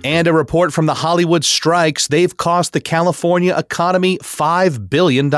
And 0.02 0.26
a 0.26 0.32
report 0.32 0.72
from 0.72 0.86
the 0.86 0.94
Hollywood 0.94 1.44
strikes, 1.44 2.08
they've 2.08 2.36
cost 2.36 2.72
the 2.72 2.80
California 2.80 3.56
economy 3.56 4.18
$5 4.18 4.90
billion. 4.90 5.30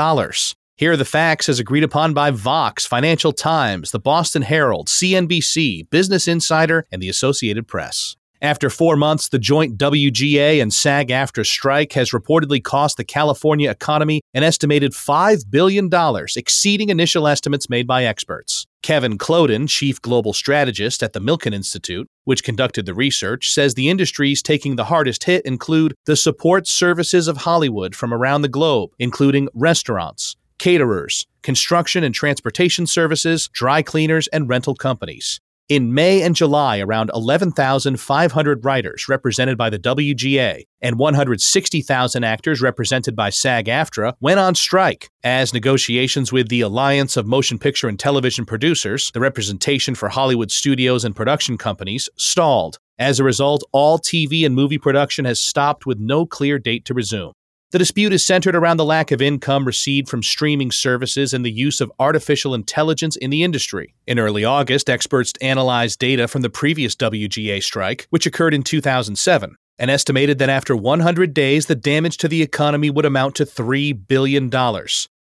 Here 0.75 0.93
are 0.93 0.97
the 0.97 1.05
facts 1.05 1.47
as 1.47 1.59
agreed 1.59 1.83
upon 1.83 2.15
by 2.15 2.31
Vox, 2.31 2.87
Financial 2.87 3.31
Times, 3.31 3.91
the 3.91 3.99
Boston 3.99 4.41
Herald, 4.41 4.87
CNBC, 4.87 5.87
Business 5.91 6.27
Insider, 6.27 6.87
and 6.91 6.99
the 6.99 7.09
Associated 7.09 7.67
Press. 7.67 8.15
After 8.43 8.69
four 8.69 8.97
months, 8.97 9.29
the 9.29 9.39
joint 9.39 9.77
WGA 9.77 10.61
and 10.61 10.73
SAG 10.73 11.07
AFTRA 11.07 11.45
strike 11.45 11.93
has 11.93 12.11
reportedly 12.11 12.61
cost 12.61 12.97
the 12.97 13.05
California 13.05 13.71
economy 13.71 14.19
an 14.33 14.43
estimated 14.43 14.91
$5 14.91 15.49
billion, 15.49 15.89
exceeding 16.35 16.89
initial 16.89 17.25
estimates 17.25 17.69
made 17.69 17.87
by 17.87 18.03
experts. 18.03 18.65
Kevin 18.81 19.17
Klowden, 19.17 19.69
chief 19.69 20.01
global 20.01 20.33
strategist 20.33 21.01
at 21.01 21.13
the 21.13 21.21
Milken 21.21 21.53
Institute, 21.53 22.05
which 22.25 22.43
conducted 22.43 22.85
the 22.85 22.93
research, 22.93 23.49
says 23.49 23.75
the 23.75 23.89
industries 23.89 24.43
taking 24.43 24.75
the 24.75 24.83
hardest 24.83 25.23
hit 25.23 25.45
include 25.45 25.93
the 26.05 26.17
support 26.17 26.67
services 26.67 27.29
of 27.29 27.37
Hollywood 27.37 27.95
from 27.95 28.13
around 28.13 28.41
the 28.41 28.49
globe, 28.49 28.89
including 28.99 29.47
restaurants, 29.53 30.35
caterers, 30.59 31.25
construction 31.43 32.03
and 32.03 32.13
transportation 32.13 32.87
services, 32.87 33.49
dry 33.53 33.81
cleaners, 33.81 34.27
and 34.27 34.49
rental 34.49 34.75
companies. 34.75 35.39
In 35.69 35.93
May 35.93 36.21
and 36.21 36.35
July, 36.35 36.79
around 36.79 37.09
11,500 37.13 38.65
writers 38.65 39.07
represented 39.07 39.57
by 39.57 39.69
the 39.69 39.79
WGA 39.79 40.63
and 40.81 40.99
160,000 40.99 42.23
actors 42.25 42.61
represented 42.61 43.15
by 43.15 43.29
SAG 43.29 43.67
AFTRA 43.67 44.13
went 44.19 44.41
on 44.41 44.55
strike 44.55 45.09
as 45.23 45.53
negotiations 45.53 46.33
with 46.33 46.49
the 46.49 46.59
Alliance 46.59 47.15
of 47.15 47.25
Motion 47.25 47.57
Picture 47.57 47.87
and 47.87 47.97
Television 47.97 48.45
Producers, 48.45 49.09
the 49.13 49.21
representation 49.21 49.95
for 49.95 50.09
Hollywood 50.09 50.51
studios 50.51 51.05
and 51.05 51.15
production 51.15 51.57
companies, 51.57 52.09
stalled. 52.17 52.77
As 52.99 53.21
a 53.21 53.23
result, 53.23 53.63
all 53.71 53.97
TV 53.97 54.45
and 54.45 54.53
movie 54.53 54.77
production 54.77 55.23
has 55.23 55.39
stopped 55.39 55.85
with 55.85 55.97
no 55.97 56.25
clear 56.25 56.59
date 56.59 56.83
to 56.85 56.93
resume. 56.93 57.31
The 57.73 57.79
dispute 57.79 58.13
is 58.13 58.23
centered 58.23 58.55
around 58.55 58.77
the 58.77 58.85
lack 58.85 59.09
of 59.09 59.19
income 59.19 59.65
received 59.65 60.07
from 60.07 60.21
streaming 60.21 60.69
services 60.69 61.33
and 61.33 61.43
the 61.43 61.51
use 61.51 61.81
of 61.81 61.91
artificial 61.97 62.53
intelligence 62.53 63.15
in 63.15 63.31
the 63.31 63.41
industry. 63.41 63.95
In 64.05 64.19
early 64.19 64.45
August, 64.45 64.91
experts 64.91 65.33
analyzed 65.41 65.97
data 65.97 66.27
from 66.27 66.43
the 66.43 66.51
previous 66.51 66.95
WGA 66.95 67.63
strike, 67.63 68.05
which 68.11 68.27
occurred 68.27 68.53
in 68.53 68.61
2007, 68.61 69.55
and 69.79 69.89
estimated 69.89 70.37
that 70.37 70.51
after 70.51 70.75
100 70.75 71.33
days, 71.33 71.65
the 71.65 71.73
damage 71.73 72.17
to 72.17 72.27
the 72.27 72.43
economy 72.43 72.91
would 72.91 73.05
amount 73.05 73.33
to 73.37 73.43
$3 73.43 74.07
billion. 74.07 74.51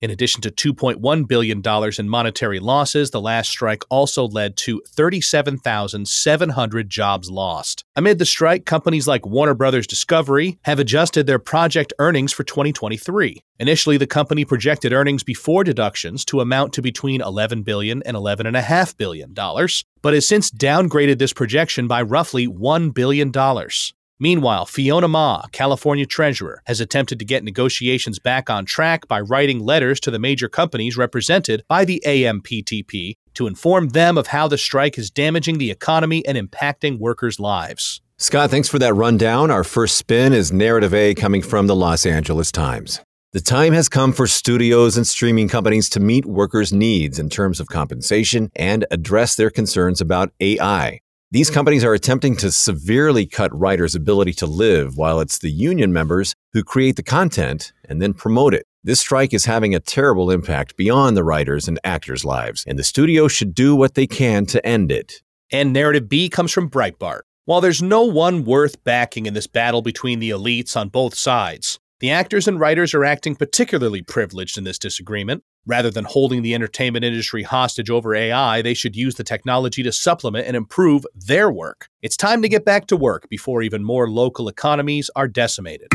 In 0.01 0.11
addition 0.11 0.41
to 0.43 0.51
$2.1 0.51 1.29
billion 1.29 1.63
in 1.99 2.09
monetary 2.09 2.59
losses, 2.59 3.11
the 3.11 3.21
last 3.21 3.51
strike 3.51 3.85
also 3.91 4.27
led 4.27 4.57
to 4.59 4.81
37,700 4.89 6.89
jobs 6.89 7.31
lost. 7.31 7.85
Amid 7.97 8.19
the 8.19 8.25
strike, 8.25 8.65
companies 8.65 9.07
like 9.07 9.27
Warner 9.27 9.53
Brothers 9.53 9.87
Discovery 9.87 10.59
have 10.63 10.79
adjusted 10.79 11.27
their 11.27 11.39
project 11.39 11.93
earnings 11.99 12.33
for 12.33 12.45
2023. 12.45 13.45
Initially, 13.59 13.99
the 13.99 14.07
company 14.07 14.47
projected 14.47 14.95
earnings 14.95 15.23
before 15.23 15.65
deductions 15.65 16.25
to 16.25 16.41
amount 16.41 16.73
to 16.73 16.81
between 16.81 17.21
$11 17.21 17.63
billion 17.63 18.03
and 18.05 18.17
$11.5 18.17 18.97
billion, 18.97 19.35
but 20.01 20.15
has 20.15 20.27
since 20.27 20.51
downgraded 20.51 21.19
this 21.19 21.35
projection 21.35 21.87
by 21.87 22.01
roughly 22.01 22.49
$1 22.49 22.95
billion. 22.95 23.31
Meanwhile, 24.23 24.67
Fiona 24.67 25.09
Ma, 25.09 25.47
California 25.51 26.05
treasurer, 26.05 26.63
has 26.67 26.79
attempted 26.79 27.19
to 27.19 27.25
get 27.25 27.43
negotiations 27.43 28.19
back 28.19 28.51
on 28.51 28.67
track 28.67 29.09
by 29.09 29.19
writing 29.19 29.61
letters 29.61 29.99
to 30.01 30.11
the 30.11 30.19
major 30.19 30.47
companies 30.47 30.99
represented 30.99 31.65
by 31.69 31.87
the 31.87 32.03
AMPTP 32.05 33.17
to 33.33 33.47
inform 33.47 33.89
them 33.89 34.19
of 34.19 34.27
how 34.27 34.47
the 34.47 34.59
strike 34.59 34.99
is 34.99 35.11
damaging 35.11 35.57
the 35.57 35.71
economy 35.71 36.25
and 36.27 36.37
impacting 36.37 36.99
workers' 36.99 37.41
lives. 37.41 38.03
Scott, 38.19 38.51
thanks 38.51 38.69
for 38.69 38.79
that 38.79 38.93
rundown. 38.93 39.51
Our 39.51 39.65
first 39.65 39.97
spin 39.97 40.35
is 40.35 40.53
Narrative 40.53 40.93
A 40.93 41.15
coming 41.15 41.41
from 41.41 41.67
the 41.67 41.75
Los 41.75 42.05
Angeles 42.05 42.53
Times. 42.53 43.01
The 43.33 43.41
time 43.41 43.73
has 43.73 43.89
come 43.89 44.13
for 44.13 44.27
studios 44.27 44.99
and 44.99 45.07
streaming 45.07 45.49
companies 45.49 45.89
to 45.91 46.01
meet 46.01 46.27
workers' 46.27 46.75
needs 46.75 47.19
in 47.19 47.31
terms 47.31 47.59
of 47.59 47.69
compensation 47.69 48.51
and 48.55 48.85
address 48.91 49.37
their 49.37 49.51
concerns 49.51 50.03
about 50.03 50.33
AI. 50.41 51.01
These 51.33 51.49
hmm. 51.49 51.55
companies 51.55 51.85
are 51.85 51.95
attempting 51.95 52.37
to 52.38 52.51
severely 52.51 53.25
cut 53.25 53.57
writers' 53.57 53.95
ability 53.95 54.33
to 54.35 54.47
live 54.47 54.97
while 54.97 55.21
it's 55.21 55.38
the 55.38 55.51
union 55.51 55.93
members 55.93 56.35
who 56.53 56.64
create 56.64 56.97
the 56.97 57.03
content 57.03 57.73
and 57.88 58.03
then 58.03 58.14
promote 58.14 58.53
it. 58.53 58.66
This 58.83 59.01
strike 59.01 59.33
is 59.33 59.45
having 59.45 59.75
a 59.75 59.81
terrible 59.81 60.31
impact 60.31 60.77
beyond 60.77 61.16
the 61.16 61.23
writers' 61.23 61.69
and 61.69 61.79
actors' 61.85 62.25
lives, 62.25 62.64
and 62.66 62.79
the 62.79 62.85
studio 62.85 63.29
should 63.29 63.55
do 63.55 63.77
what 63.77 63.95
they 63.95 64.07
can 64.07 64.47
to 64.47 64.66
end 64.66 64.90
it. 64.90 65.23
And 65.53 65.73
narrative 65.73 66.09
B 66.09 66.29
comes 66.29 66.51
from 66.51 66.71
Breitbart. 66.71 67.21
While 67.45 67.61
there's 67.61 67.83
no 67.83 68.03
one 68.03 68.45
worth 68.45 68.83
backing 68.85 69.27
in 69.27 69.35
this 69.35 69.47
battle 69.47 69.83
between 69.83 70.19
the 70.19 70.31
elites 70.31 70.77
on 70.77 70.88
both 70.88 71.14
sides, 71.14 71.79
the 72.01 72.11
actors 72.11 72.49
and 72.49 72.59
writers 72.59 72.95
are 72.95 73.05
acting 73.05 73.37
particularly 73.37 74.03
privileged 74.03 74.57
in 74.57 74.64
this 74.64 74.79
disagreement. 74.79 75.45
Rather 75.66 75.90
than 75.90 76.05
holding 76.05 76.42
the 76.42 76.55
entertainment 76.55 77.05
industry 77.05 77.42
hostage 77.42 77.90
over 77.90 78.14
AI, 78.14 78.62
they 78.62 78.73
should 78.73 78.96
use 78.96 79.16
the 79.16 79.25
technology 79.25 79.83
to 79.83 79.92
supplement 79.92 80.46
and 80.46 80.57
improve 80.57 81.07
their 81.14 81.51
work. 81.51 81.88
It's 82.01 82.16
time 82.16 82.40
to 82.42 82.49
get 82.49 82.64
back 82.64 82.87
to 82.87 82.96
work 82.96 83.29
before 83.29 83.62
even 83.62 83.85
more 83.85 84.09
local 84.09 84.49
economies 84.49 85.11
are 85.14 85.29
decimated. 85.29 85.88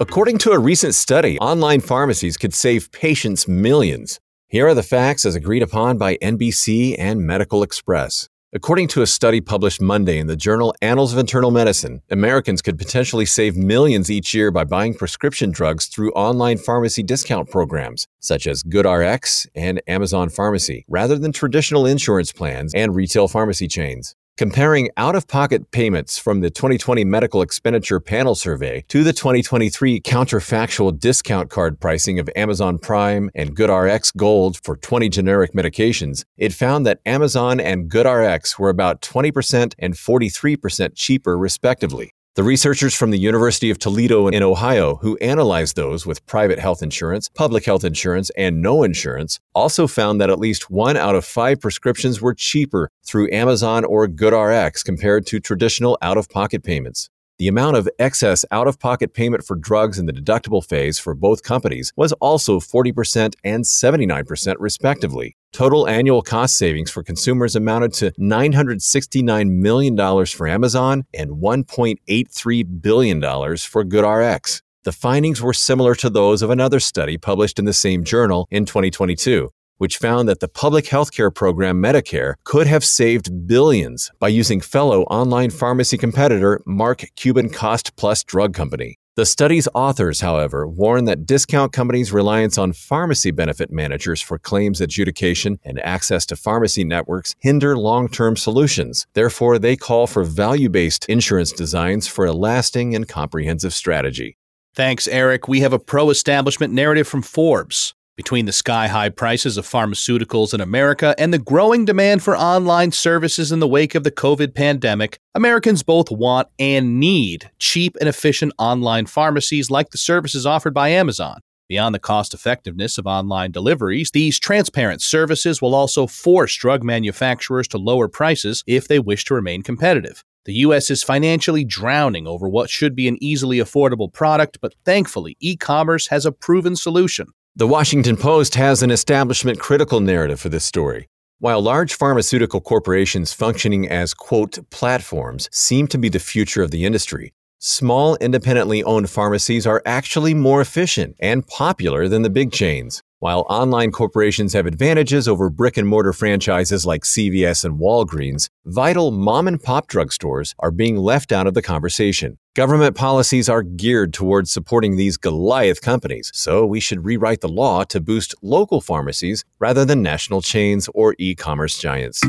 According 0.00 0.38
to 0.38 0.52
a 0.52 0.58
recent 0.58 0.94
study, 0.94 1.38
online 1.38 1.80
pharmacies 1.80 2.36
could 2.36 2.54
save 2.54 2.90
patients 2.90 3.46
millions. 3.46 4.18
Here 4.48 4.66
are 4.66 4.74
the 4.74 4.82
facts 4.82 5.24
as 5.24 5.34
agreed 5.34 5.62
upon 5.62 5.98
by 5.98 6.16
NBC 6.16 6.96
and 6.98 7.20
Medical 7.20 7.62
Express. 7.62 8.28
According 8.54 8.88
to 8.88 9.00
a 9.00 9.06
study 9.06 9.40
published 9.40 9.80
Monday 9.80 10.18
in 10.18 10.26
the 10.26 10.36
journal 10.36 10.74
Annals 10.82 11.14
of 11.14 11.18
Internal 11.18 11.50
Medicine, 11.50 12.02
Americans 12.10 12.60
could 12.60 12.76
potentially 12.76 13.24
save 13.24 13.56
millions 13.56 14.10
each 14.10 14.34
year 14.34 14.50
by 14.50 14.62
buying 14.62 14.92
prescription 14.92 15.50
drugs 15.50 15.86
through 15.86 16.12
online 16.12 16.58
pharmacy 16.58 17.02
discount 17.02 17.48
programs, 17.48 18.08
such 18.20 18.46
as 18.46 18.62
GoodRx 18.62 19.46
and 19.54 19.80
Amazon 19.86 20.28
Pharmacy, 20.28 20.84
rather 20.86 21.18
than 21.18 21.32
traditional 21.32 21.86
insurance 21.86 22.30
plans 22.30 22.74
and 22.74 22.94
retail 22.94 23.26
pharmacy 23.26 23.68
chains. 23.68 24.16
Comparing 24.38 24.88
out 24.96 25.14
of 25.14 25.28
pocket 25.28 25.70
payments 25.72 26.18
from 26.18 26.40
the 26.40 26.48
2020 26.48 27.04
Medical 27.04 27.42
Expenditure 27.42 28.00
Panel 28.00 28.34
Survey 28.34 28.82
to 28.88 29.04
the 29.04 29.12
2023 29.12 30.00
counterfactual 30.00 30.98
discount 30.98 31.50
card 31.50 31.78
pricing 31.78 32.18
of 32.18 32.30
Amazon 32.34 32.78
Prime 32.78 33.30
and 33.34 33.54
GoodRx 33.54 34.16
Gold 34.16 34.58
for 34.64 34.78
20 34.78 35.10
generic 35.10 35.52
medications, 35.52 36.24
it 36.38 36.54
found 36.54 36.86
that 36.86 37.00
Amazon 37.04 37.60
and 37.60 37.90
GoodRx 37.90 38.58
were 38.58 38.70
about 38.70 39.02
20% 39.02 39.74
and 39.78 39.92
43% 39.92 40.92
cheaper, 40.94 41.36
respectively. 41.36 42.14
The 42.34 42.42
researchers 42.42 42.94
from 42.94 43.10
the 43.10 43.18
University 43.18 43.68
of 43.68 43.78
Toledo 43.78 44.26
in 44.28 44.42
Ohio, 44.42 44.96
who 44.96 45.18
analyzed 45.18 45.76
those 45.76 46.06
with 46.06 46.24
private 46.24 46.58
health 46.58 46.82
insurance, 46.82 47.28
public 47.28 47.66
health 47.66 47.84
insurance, 47.84 48.30
and 48.38 48.62
no 48.62 48.84
insurance, 48.84 49.38
also 49.54 49.86
found 49.86 50.18
that 50.18 50.30
at 50.30 50.38
least 50.38 50.70
one 50.70 50.96
out 50.96 51.14
of 51.14 51.26
five 51.26 51.60
prescriptions 51.60 52.22
were 52.22 52.32
cheaper 52.32 52.90
through 53.04 53.30
Amazon 53.30 53.84
or 53.84 54.08
GoodRx 54.08 54.82
compared 54.82 55.26
to 55.26 55.40
traditional 55.40 55.98
out 56.00 56.16
of 56.16 56.30
pocket 56.30 56.64
payments. 56.64 57.10
The 57.38 57.48
amount 57.48 57.76
of 57.76 57.86
excess 57.98 58.46
out 58.50 58.66
of 58.66 58.80
pocket 58.80 59.12
payment 59.12 59.44
for 59.44 59.54
drugs 59.54 59.98
in 59.98 60.06
the 60.06 60.12
deductible 60.14 60.66
phase 60.66 60.98
for 60.98 61.14
both 61.14 61.42
companies 61.42 61.92
was 61.96 62.14
also 62.14 62.60
40% 62.60 63.34
and 63.44 63.64
79%, 63.64 64.54
respectively. 64.58 65.36
Total 65.52 65.86
annual 65.86 66.22
cost 66.22 66.56
savings 66.56 66.90
for 66.90 67.02
consumers 67.02 67.54
amounted 67.54 67.92
to 67.94 68.10
$969 68.12 69.50
million 69.50 70.26
for 70.26 70.48
Amazon 70.48 71.04
and 71.12 71.30
$1.83 71.32 72.82
billion 72.82 73.20
for 73.20 73.84
GoodRx. 73.84 74.62
The 74.84 74.92
findings 74.92 75.42
were 75.42 75.52
similar 75.52 75.94
to 75.96 76.10
those 76.10 76.42
of 76.42 76.50
another 76.50 76.80
study 76.80 77.18
published 77.18 77.58
in 77.58 77.66
the 77.66 77.72
same 77.72 78.02
journal 78.02 78.48
in 78.50 78.64
2022 78.64 79.50
which 79.82 79.98
found 79.98 80.28
that 80.28 80.38
the 80.38 80.46
public 80.46 80.84
healthcare 80.84 81.34
program 81.34 81.82
Medicare 81.82 82.34
could 82.44 82.68
have 82.68 82.84
saved 82.84 83.48
billions 83.48 84.12
by 84.20 84.28
using 84.28 84.60
fellow 84.60 85.02
online 85.04 85.50
pharmacy 85.50 85.98
competitor 85.98 86.60
Mark 86.64 87.04
Cuban 87.16 87.48
Cost 87.48 87.96
Plus 87.96 88.22
Drug 88.22 88.54
Company. 88.54 88.96
The 89.14 89.26
study's 89.26 89.68
authors, 89.74 90.22
however, 90.22 90.66
warn 90.66 91.04
that 91.04 91.26
discount 91.26 91.74
companies' 91.74 92.12
reliance 92.12 92.56
on 92.56 92.72
pharmacy 92.72 93.30
benefit 93.30 93.70
managers 93.70 94.22
for 94.22 94.38
claims 94.38 94.80
adjudication 94.80 95.58
and 95.66 95.78
access 95.80 96.24
to 96.26 96.36
pharmacy 96.36 96.82
networks 96.82 97.34
hinder 97.38 97.76
long 97.76 98.08
term 98.08 98.38
solutions. 98.38 99.06
Therefore, 99.12 99.58
they 99.58 99.76
call 99.76 100.06
for 100.06 100.24
value 100.24 100.70
based 100.70 101.04
insurance 101.10 101.52
designs 101.52 102.08
for 102.08 102.24
a 102.24 102.32
lasting 102.32 102.94
and 102.94 103.06
comprehensive 103.06 103.74
strategy. 103.74 104.38
Thanks, 104.74 105.06
Eric. 105.06 105.46
We 105.46 105.60
have 105.60 105.74
a 105.74 105.78
pro 105.78 106.08
establishment 106.08 106.72
narrative 106.72 107.06
from 107.06 107.20
Forbes. 107.20 107.92
Between 108.22 108.46
the 108.46 108.52
sky 108.52 108.86
high 108.86 109.08
prices 109.08 109.56
of 109.56 109.66
pharmaceuticals 109.66 110.54
in 110.54 110.60
America 110.60 111.12
and 111.18 111.34
the 111.34 111.40
growing 111.40 111.84
demand 111.84 112.22
for 112.22 112.36
online 112.36 112.92
services 112.92 113.50
in 113.50 113.58
the 113.58 113.66
wake 113.66 113.96
of 113.96 114.04
the 114.04 114.12
COVID 114.12 114.54
pandemic, 114.54 115.18
Americans 115.34 115.82
both 115.82 116.08
want 116.08 116.46
and 116.56 117.00
need 117.00 117.50
cheap 117.58 117.96
and 117.98 118.08
efficient 118.08 118.52
online 118.60 119.06
pharmacies 119.06 119.72
like 119.72 119.90
the 119.90 119.98
services 119.98 120.46
offered 120.46 120.72
by 120.72 120.90
Amazon. 120.90 121.40
Beyond 121.68 121.96
the 121.96 121.98
cost 121.98 122.32
effectiveness 122.32 122.96
of 122.96 123.08
online 123.08 123.50
deliveries, 123.50 124.12
these 124.12 124.38
transparent 124.38 125.02
services 125.02 125.60
will 125.60 125.74
also 125.74 126.06
force 126.06 126.54
drug 126.54 126.84
manufacturers 126.84 127.66
to 127.68 127.76
lower 127.76 128.06
prices 128.06 128.62
if 128.68 128.86
they 128.86 129.00
wish 129.00 129.24
to 129.24 129.34
remain 129.34 129.64
competitive. 129.64 130.22
The 130.44 130.54
U.S. 130.66 130.90
is 130.90 131.02
financially 131.02 131.64
drowning 131.64 132.28
over 132.28 132.48
what 132.48 132.70
should 132.70 132.94
be 132.94 133.08
an 133.08 133.18
easily 133.20 133.58
affordable 133.58 134.12
product, 134.12 134.58
but 134.60 134.76
thankfully, 134.84 135.36
e 135.40 135.56
commerce 135.56 136.06
has 136.06 136.24
a 136.24 136.30
proven 136.30 136.76
solution. 136.76 137.26
The 137.54 137.66
Washington 137.66 138.16
Post 138.16 138.54
has 138.54 138.82
an 138.82 138.90
establishment 138.90 139.60
critical 139.60 140.00
narrative 140.00 140.40
for 140.40 140.48
this 140.48 140.64
story. 140.64 141.10
While 141.38 141.60
large 141.60 141.92
pharmaceutical 141.92 142.62
corporations 142.62 143.34
functioning 143.34 143.86
as, 143.86 144.14
quote, 144.14 144.58
platforms 144.70 145.50
seem 145.52 145.86
to 145.88 145.98
be 145.98 146.08
the 146.08 146.18
future 146.18 146.62
of 146.62 146.70
the 146.70 146.86
industry, 146.86 147.34
small 147.58 148.16
independently 148.22 148.82
owned 148.82 149.10
pharmacies 149.10 149.66
are 149.66 149.82
actually 149.84 150.32
more 150.32 150.62
efficient 150.62 151.14
and 151.20 151.46
popular 151.46 152.08
than 152.08 152.22
the 152.22 152.30
big 152.30 152.52
chains. 152.52 153.02
While 153.22 153.46
online 153.48 153.92
corporations 153.92 154.52
have 154.54 154.66
advantages 154.66 155.28
over 155.28 155.48
brick 155.48 155.76
and 155.76 155.86
mortar 155.86 156.12
franchises 156.12 156.84
like 156.84 157.04
CVS 157.04 157.64
and 157.64 157.78
Walgreens, 157.78 158.48
vital 158.64 159.12
mom 159.12 159.46
and 159.46 159.62
pop 159.62 159.86
drugstores 159.86 160.56
are 160.58 160.72
being 160.72 160.96
left 160.96 161.30
out 161.30 161.46
of 161.46 161.54
the 161.54 161.62
conversation. 161.62 162.36
Government 162.56 162.96
policies 162.96 163.48
are 163.48 163.62
geared 163.62 164.12
towards 164.12 164.50
supporting 164.50 164.96
these 164.96 165.16
Goliath 165.16 165.80
companies, 165.80 166.32
so 166.34 166.66
we 166.66 166.80
should 166.80 167.04
rewrite 167.04 167.42
the 167.42 167.48
law 167.48 167.84
to 167.84 168.00
boost 168.00 168.34
local 168.42 168.80
pharmacies 168.80 169.44
rather 169.60 169.84
than 169.84 170.02
national 170.02 170.42
chains 170.42 170.88
or 170.92 171.14
e 171.20 171.36
commerce 171.36 171.78
giants. 171.78 172.20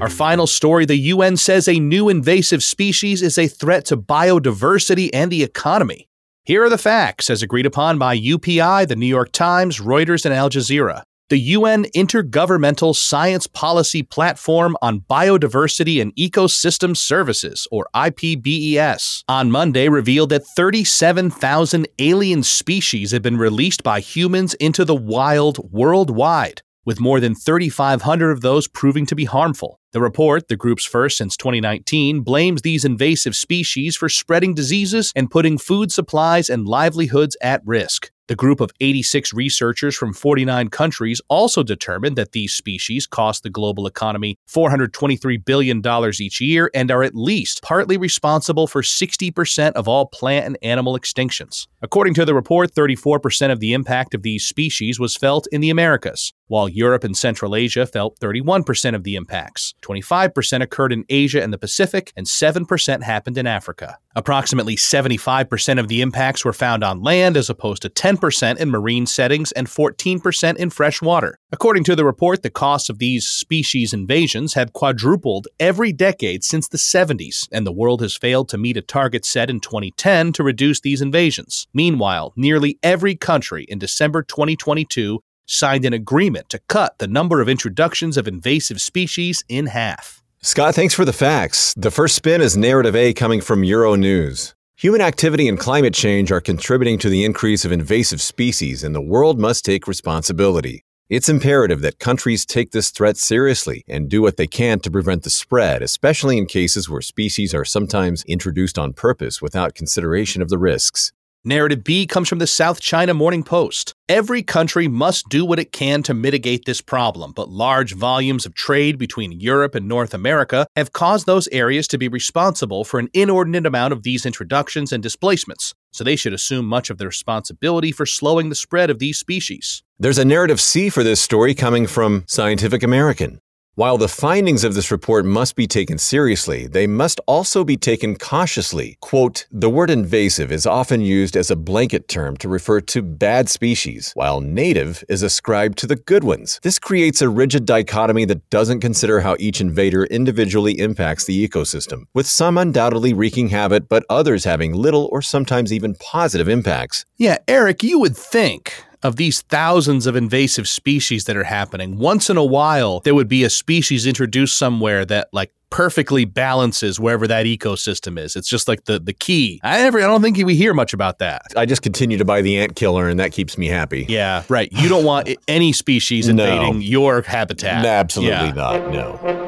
Our 0.00 0.10
final 0.10 0.48
story 0.48 0.84
the 0.84 0.96
UN 0.96 1.36
says 1.36 1.68
a 1.68 1.78
new 1.78 2.08
invasive 2.08 2.64
species 2.64 3.22
is 3.22 3.38
a 3.38 3.46
threat 3.46 3.84
to 3.84 3.96
biodiversity 3.96 5.10
and 5.12 5.30
the 5.30 5.44
economy. 5.44 6.08
Here 6.46 6.62
are 6.62 6.70
the 6.70 6.78
facts, 6.78 7.28
as 7.28 7.42
agreed 7.42 7.66
upon 7.66 7.98
by 7.98 8.16
UPI, 8.16 8.86
the 8.86 8.94
New 8.94 9.06
York 9.06 9.32
Times, 9.32 9.80
Reuters, 9.80 10.24
and 10.24 10.32
Al 10.32 10.48
Jazeera. 10.48 11.02
The 11.28 11.38
UN 11.38 11.86
Intergovernmental 11.86 12.94
Science 12.94 13.48
Policy 13.48 14.04
Platform 14.04 14.76
on 14.80 15.00
Biodiversity 15.00 16.00
and 16.00 16.14
Ecosystem 16.14 16.96
Services, 16.96 17.66
or 17.72 17.88
IPBES, 17.96 19.24
on 19.26 19.50
Monday 19.50 19.88
revealed 19.88 20.28
that 20.28 20.46
37,000 20.46 21.88
alien 21.98 22.44
species 22.44 23.10
have 23.10 23.22
been 23.22 23.38
released 23.38 23.82
by 23.82 23.98
humans 23.98 24.54
into 24.54 24.84
the 24.84 24.94
wild 24.94 25.58
worldwide, 25.72 26.62
with 26.86 27.00
more 27.00 27.20
than 27.20 27.34
3,500 27.34 28.30
of 28.30 28.40
those 28.40 28.66
proving 28.66 29.04
to 29.04 29.14
be 29.14 29.26
harmful. 29.26 29.78
The 29.92 30.00
report, 30.00 30.48
the 30.48 30.56
group's 30.56 30.86
first 30.86 31.18
since 31.18 31.36
2019, 31.36 32.20
blames 32.20 32.62
these 32.62 32.84
invasive 32.86 33.36
species 33.36 33.96
for 33.96 34.08
spreading 34.08 34.54
diseases 34.54 35.12
and 35.14 35.30
putting 35.30 35.58
food 35.58 35.92
supplies 35.92 36.48
and 36.48 36.66
livelihoods 36.66 37.36
at 37.42 37.60
risk. 37.66 38.10
The 38.28 38.34
group 38.34 38.60
of 38.60 38.72
86 38.80 39.32
researchers 39.32 39.94
from 39.94 40.12
49 40.12 40.68
countries 40.70 41.20
also 41.28 41.62
determined 41.62 42.16
that 42.16 42.32
these 42.32 42.52
species 42.52 43.06
cost 43.06 43.44
the 43.44 43.50
global 43.50 43.86
economy 43.86 44.36
$423 44.48 45.44
billion 45.44 45.80
each 46.20 46.40
year 46.40 46.68
and 46.74 46.90
are 46.90 47.04
at 47.04 47.14
least 47.14 47.62
partly 47.62 47.96
responsible 47.96 48.66
for 48.66 48.82
60% 48.82 49.72
of 49.74 49.86
all 49.86 50.06
plant 50.06 50.44
and 50.44 50.58
animal 50.60 50.98
extinctions. 50.98 51.68
According 51.82 52.14
to 52.14 52.24
the 52.24 52.34
report, 52.34 52.74
34% 52.74 53.52
of 53.52 53.60
the 53.60 53.72
impact 53.72 54.12
of 54.12 54.22
these 54.22 54.44
species 54.44 54.98
was 54.98 55.16
felt 55.16 55.46
in 55.52 55.60
the 55.60 55.70
Americas, 55.70 56.32
while 56.48 56.68
Europe 56.68 57.04
and 57.04 57.16
Central 57.16 57.54
Asia 57.54 57.86
felt 57.86 58.18
31% 58.20 58.94
of 58.94 59.04
the 59.04 59.16
impacts. 59.16 59.74
25% 59.82 60.62
occurred 60.62 60.92
in 60.92 61.04
Asia 61.08 61.42
and 61.42 61.52
the 61.52 61.58
Pacific, 61.58 62.12
and 62.16 62.26
7% 62.26 63.02
happened 63.02 63.38
in 63.38 63.46
Africa. 63.46 63.98
Approximately 64.14 64.76
75% 64.76 65.78
of 65.78 65.88
the 65.88 66.00
impacts 66.00 66.42
were 66.44 66.54
found 66.54 66.82
on 66.82 67.02
land, 67.02 67.36
as 67.36 67.50
opposed 67.50 67.82
to 67.82 67.90
10% 67.90 68.56
in 68.56 68.70
marine 68.70 69.04
settings 69.04 69.52
and 69.52 69.66
14% 69.66 70.56
in 70.56 70.70
fresh 70.70 71.02
water. 71.02 71.38
According 71.52 71.84
to 71.84 71.94
the 71.94 72.04
report, 72.04 72.42
the 72.42 72.50
costs 72.50 72.88
of 72.88 72.98
these 72.98 73.26
species 73.26 73.92
invasions 73.92 74.54
have 74.54 74.72
quadrupled 74.72 75.48
every 75.60 75.92
decade 75.92 76.44
since 76.44 76.66
the 76.66 76.78
70s, 76.78 77.46
and 77.52 77.66
the 77.66 77.72
world 77.72 78.00
has 78.00 78.16
failed 78.16 78.48
to 78.48 78.58
meet 78.58 78.78
a 78.78 78.82
target 78.82 79.24
set 79.26 79.50
in 79.50 79.60
2010 79.60 80.32
to 80.32 80.42
reduce 80.42 80.80
these 80.80 81.02
invasions. 81.02 81.66
Meanwhile, 81.74 82.32
nearly 82.36 82.78
every 82.82 83.16
country 83.16 83.64
in 83.64 83.78
December 83.78 84.22
2022 84.22 85.22
signed 85.46 85.84
an 85.84 85.92
agreement 85.92 86.48
to 86.50 86.60
cut 86.68 86.98
the 86.98 87.08
number 87.08 87.40
of 87.40 87.48
introductions 87.48 88.16
of 88.16 88.28
invasive 88.28 88.80
species 88.80 89.44
in 89.48 89.66
half. 89.66 90.22
Scott, 90.42 90.74
thanks 90.74 90.94
for 90.94 91.04
the 91.04 91.12
facts. 91.12 91.74
The 91.76 91.90
first 91.90 92.14
spin 92.14 92.40
is 92.40 92.56
Narrative 92.56 92.94
A 92.94 93.14
coming 93.14 93.40
from 93.40 93.62
Euronews. 93.62 94.54
Human 94.76 95.00
activity 95.00 95.48
and 95.48 95.58
climate 95.58 95.94
change 95.94 96.30
are 96.30 96.40
contributing 96.40 96.98
to 96.98 97.08
the 97.08 97.24
increase 97.24 97.64
of 97.64 97.72
invasive 97.72 98.20
species, 98.20 98.84
and 98.84 98.94
the 98.94 99.00
world 99.00 99.40
must 99.40 99.64
take 99.64 99.88
responsibility. 99.88 100.84
It's 101.08 101.28
imperative 101.28 101.82
that 101.82 102.00
countries 102.00 102.44
take 102.44 102.72
this 102.72 102.90
threat 102.90 103.16
seriously 103.16 103.84
and 103.88 104.08
do 104.08 104.20
what 104.20 104.36
they 104.36 104.48
can 104.48 104.80
to 104.80 104.90
prevent 104.90 105.22
the 105.22 105.30
spread, 105.30 105.80
especially 105.80 106.36
in 106.36 106.46
cases 106.46 106.90
where 106.90 107.00
species 107.00 107.54
are 107.54 107.64
sometimes 107.64 108.24
introduced 108.24 108.76
on 108.76 108.92
purpose 108.92 109.40
without 109.40 109.76
consideration 109.76 110.42
of 110.42 110.48
the 110.48 110.58
risks. 110.58 111.12
Narrative 111.48 111.84
B 111.84 112.08
comes 112.08 112.28
from 112.28 112.40
the 112.40 112.46
South 112.48 112.80
China 112.80 113.14
Morning 113.14 113.44
Post. 113.44 113.94
Every 114.08 114.42
country 114.42 114.88
must 114.88 115.28
do 115.28 115.44
what 115.44 115.60
it 115.60 115.70
can 115.70 116.02
to 116.02 116.12
mitigate 116.12 116.64
this 116.64 116.80
problem, 116.80 117.30
but 117.30 117.48
large 117.48 117.94
volumes 117.94 118.46
of 118.46 118.54
trade 118.54 118.98
between 118.98 119.30
Europe 119.30 119.76
and 119.76 119.86
North 119.86 120.12
America 120.12 120.66
have 120.74 120.92
caused 120.92 121.24
those 121.24 121.46
areas 121.52 121.86
to 121.86 121.98
be 121.98 122.08
responsible 122.08 122.82
for 122.82 122.98
an 122.98 123.08
inordinate 123.14 123.64
amount 123.64 123.92
of 123.92 124.02
these 124.02 124.26
introductions 124.26 124.92
and 124.92 125.04
displacements, 125.04 125.72
so 125.92 126.02
they 126.02 126.16
should 126.16 126.32
assume 126.32 126.66
much 126.66 126.90
of 126.90 126.98
the 126.98 127.06
responsibility 127.06 127.92
for 127.92 128.06
slowing 128.06 128.48
the 128.48 128.56
spread 128.56 128.90
of 128.90 128.98
these 128.98 129.16
species. 129.16 129.84
There's 130.00 130.18
a 130.18 130.24
narrative 130.24 130.60
C 130.60 130.88
for 130.90 131.04
this 131.04 131.20
story 131.20 131.54
coming 131.54 131.86
from 131.86 132.24
Scientific 132.26 132.82
American. 132.82 133.38
While 133.76 133.98
the 133.98 134.08
findings 134.08 134.64
of 134.64 134.72
this 134.72 134.90
report 134.90 135.26
must 135.26 135.54
be 135.54 135.66
taken 135.66 135.98
seriously, 135.98 136.66
they 136.66 136.86
must 136.86 137.20
also 137.26 137.62
be 137.62 137.76
taken 137.76 138.16
cautiously. 138.16 138.96
Quote, 139.02 139.46
the 139.52 139.68
word 139.68 139.90
invasive 139.90 140.50
is 140.50 140.64
often 140.64 141.02
used 141.02 141.36
as 141.36 141.50
a 141.50 141.56
blanket 141.56 142.08
term 142.08 142.38
to 142.38 142.48
refer 142.48 142.80
to 142.80 143.02
bad 143.02 143.50
species, 143.50 144.12
while 144.14 144.40
native 144.40 145.04
is 145.10 145.22
ascribed 145.22 145.76
to 145.76 145.86
the 145.86 145.96
good 145.96 146.24
ones. 146.24 146.58
This 146.62 146.78
creates 146.78 147.20
a 147.20 147.28
rigid 147.28 147.66
dichotomy 147.66 148.24
that 148.24 148.48
doesn't 148.48 148.80
consider 148.80 149.20
how 149.20 149.36
each 149.38 149.60
invader 149.60 150.04
individually 150.04 150.78
impacts 150.78 151.26
the 151.26 151.46
ecosystem, 151.46 152.04
with 152.14 152.26
some 152.26 152.56
undoubtedly 152.56 153.12
wreaking 153.12 153.48
havoc, 153.48 153.90
but 153.90 154.06
others 154.08 154.44
having 154.44 154.72
little 154.72 155.06
or 155.12 155.20
sometimes 155.20 155.70
even 155.70 155.94
positive 155.96 156.48
impacts. 156.48 157.04
Yeah, 157.18 157.36
Eric, 157.46 157.82
you 157.82 157.98
would 157.98 158.16
think 158.16 158.85
of 159.02 159.16
these 159.16 159.42
thousands 159.42 160.06
of 160.06 160.16
invasive 160.16 160.68
species 160.68 161.24
that 161.24 161.36
are 161.36 161.44
happening, 161.44 161.98
once 161.98 162.28
in 162.30 162.36
a 162.36 162.44
while 162.44 163.00
there 163.00 163.14
would 163.14 163.28
be 163.28 163.44
a 163.44 163.50
species 163.50 164.06
introduced 164.06 164.56
somewhere 164.58 165.04
that 165.04 165.28
like 165.32 165.52
perfectly 165.68 166.24
balances 166.24 167.00
wherever 167.00 167.26
that 167.26 167.44
ecosystem 167.44 168.18
is. 168.18 168.36
It's 168.36 168.48
just 168.48 168.68
like 168.68 168.84
the 168.84 168.98
the 169.00 169.12
key. 169.12 169.60
I 169.64 169.78
never 169.78 169.98
I 169.98 170.02
don't 170.02 170.22
think 170.22 170.36
we 170.38 170.54
hear 170.54 170.72
much 170.74 170.92
about 170.94 171.18
that. 171.18 171.42
I 171.56 171.66
just 171.66 171.82
continue 171.82 172.16
to 172.18 172.24
buy 172.24 172.40
the 172.40 172.56
ant 172.58 172.76
killer 172.76 173.08
and 173.08 173.18
that 173.20 173.32
keeps 173.32 173.58
me 173.58 173.66
happy. 173.66 174.06
Yeah, 174.08 174.44
right. 174.48 174.70
You 174.72 174.88
don't 174.88 175.04
want 175.04 175.28
any 175.48 175.72
species 175.72 176.28
invading 176.28 176.74
No. 176.74 176.78
your 176.80 177.22
habitat. 177.22 177.84
Absolutely 177.84 178.32
Yeah. 178.48 178.52
not. 178.52 178.90
No. 178.92 179.45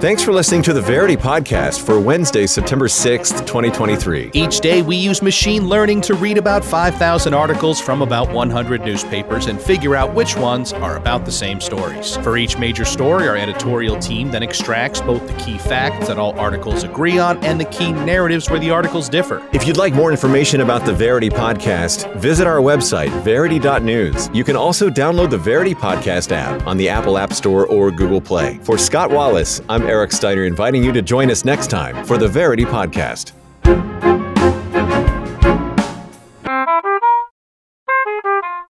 Thanks 0.00 0.22
for 0.22 0.32
listening 0.32 0.62
to 0.62 0.72
the 0.72 0.80
Verity 0.80 1.14
Podcast 1.14 1.84
for 1.84 2.00
Wednesday, 2.00 2.46
September 2.46 2.86
6th, 2.86 3.40
2023. 3.40 4.30
Each 4.32 4.58
day, 4.58 4.80
we 4.80 4.96
use 4.96 5.20
machine 5.20 5.68
learning 5.68 6.00
to 6.00 6.14
read 6.14 6.38
about 6.38 6.64
5,000 6.64 7.34
articles 7.34 7.82
from 7.82 8.00
about 8.00 8.32
100 8.32 8.80
newspapers 8.80 9.44
and 9.44 9.60
figure 9.60 9.94
out 9.94 10.14
which 10.14 10.38
ones 10.38 10.72
are 10.72 10.96
about 10.96 11.26
the 11.26 11.30
same 11.30 11.60
stories. 11.60 12.16
For 12.16 12.38
each 12.38 12.56
major 12.56 12.86
story, 12.86 13.28
our 13.28 13.36
editorial 13.36 13.98
team 13.98 14.30
then 14.30 14.42
extracts 14.42 15.02
both 15.02 15.26
the 15.26 15.34
key 15.34 15.58
facts 15.58 16.08
that 16.08 16.18
all 16.18 16.32
articles 16.40 16.82
agree 16.82 17.18
on 17.18 17.36
and 17.44 17.60
the 17.60 17.66
key 17.66 17.92
narratives 17.92 18.48
where 18.48 18.58
the 18.58 18.70
articles 18.70 19.06
differ. 19.10 19.46
If 19.52 19.66
you'd 19.66 19.76
like 19.76 19.92
more 19.92 20.10
information 20.10 20.62
about 20.62 20.86
the 20.86 20.94
Verity 20.94 21.28
Podcast, 21.28 22.10
visit 22.16 22.46
our 22.46 22.60
website, 22.60 23.10
verity.news. 23.22 24.30
You 24.32 24.44
can 24.44 24.56
also 24.56 24.88
download 24.88 25.28
the 25.28 25.36
Verity 25.36 25.74
Podcast 25.74 26.32
app 26.32 26.66
on 26.66 26.78
the 26.78 26.88
Apple 26.88 27.18
App 27.18 27.34
Store 27.34 27.66
or 27.66 27.90
Google 27.90 28.22
Play. 28.22 28.58
For 28.62 28.78
Scott 28.78 29.10
Wallace, 29.10 29.60
I'm 29.68 29.89
Eric 29.90 30.12
Steiner, 30.12 30.44
inviting 30.44 30.84
you 30.84 30.92
to 30.92 31.02
join 31.02 31.32
us 31.32 31.44
next 31.44 31.68
time 31.68 32.04
for 32.06 32.16
the 32.16 32.28
Verity 32.28 32.64
Podcast. 32.64 33.32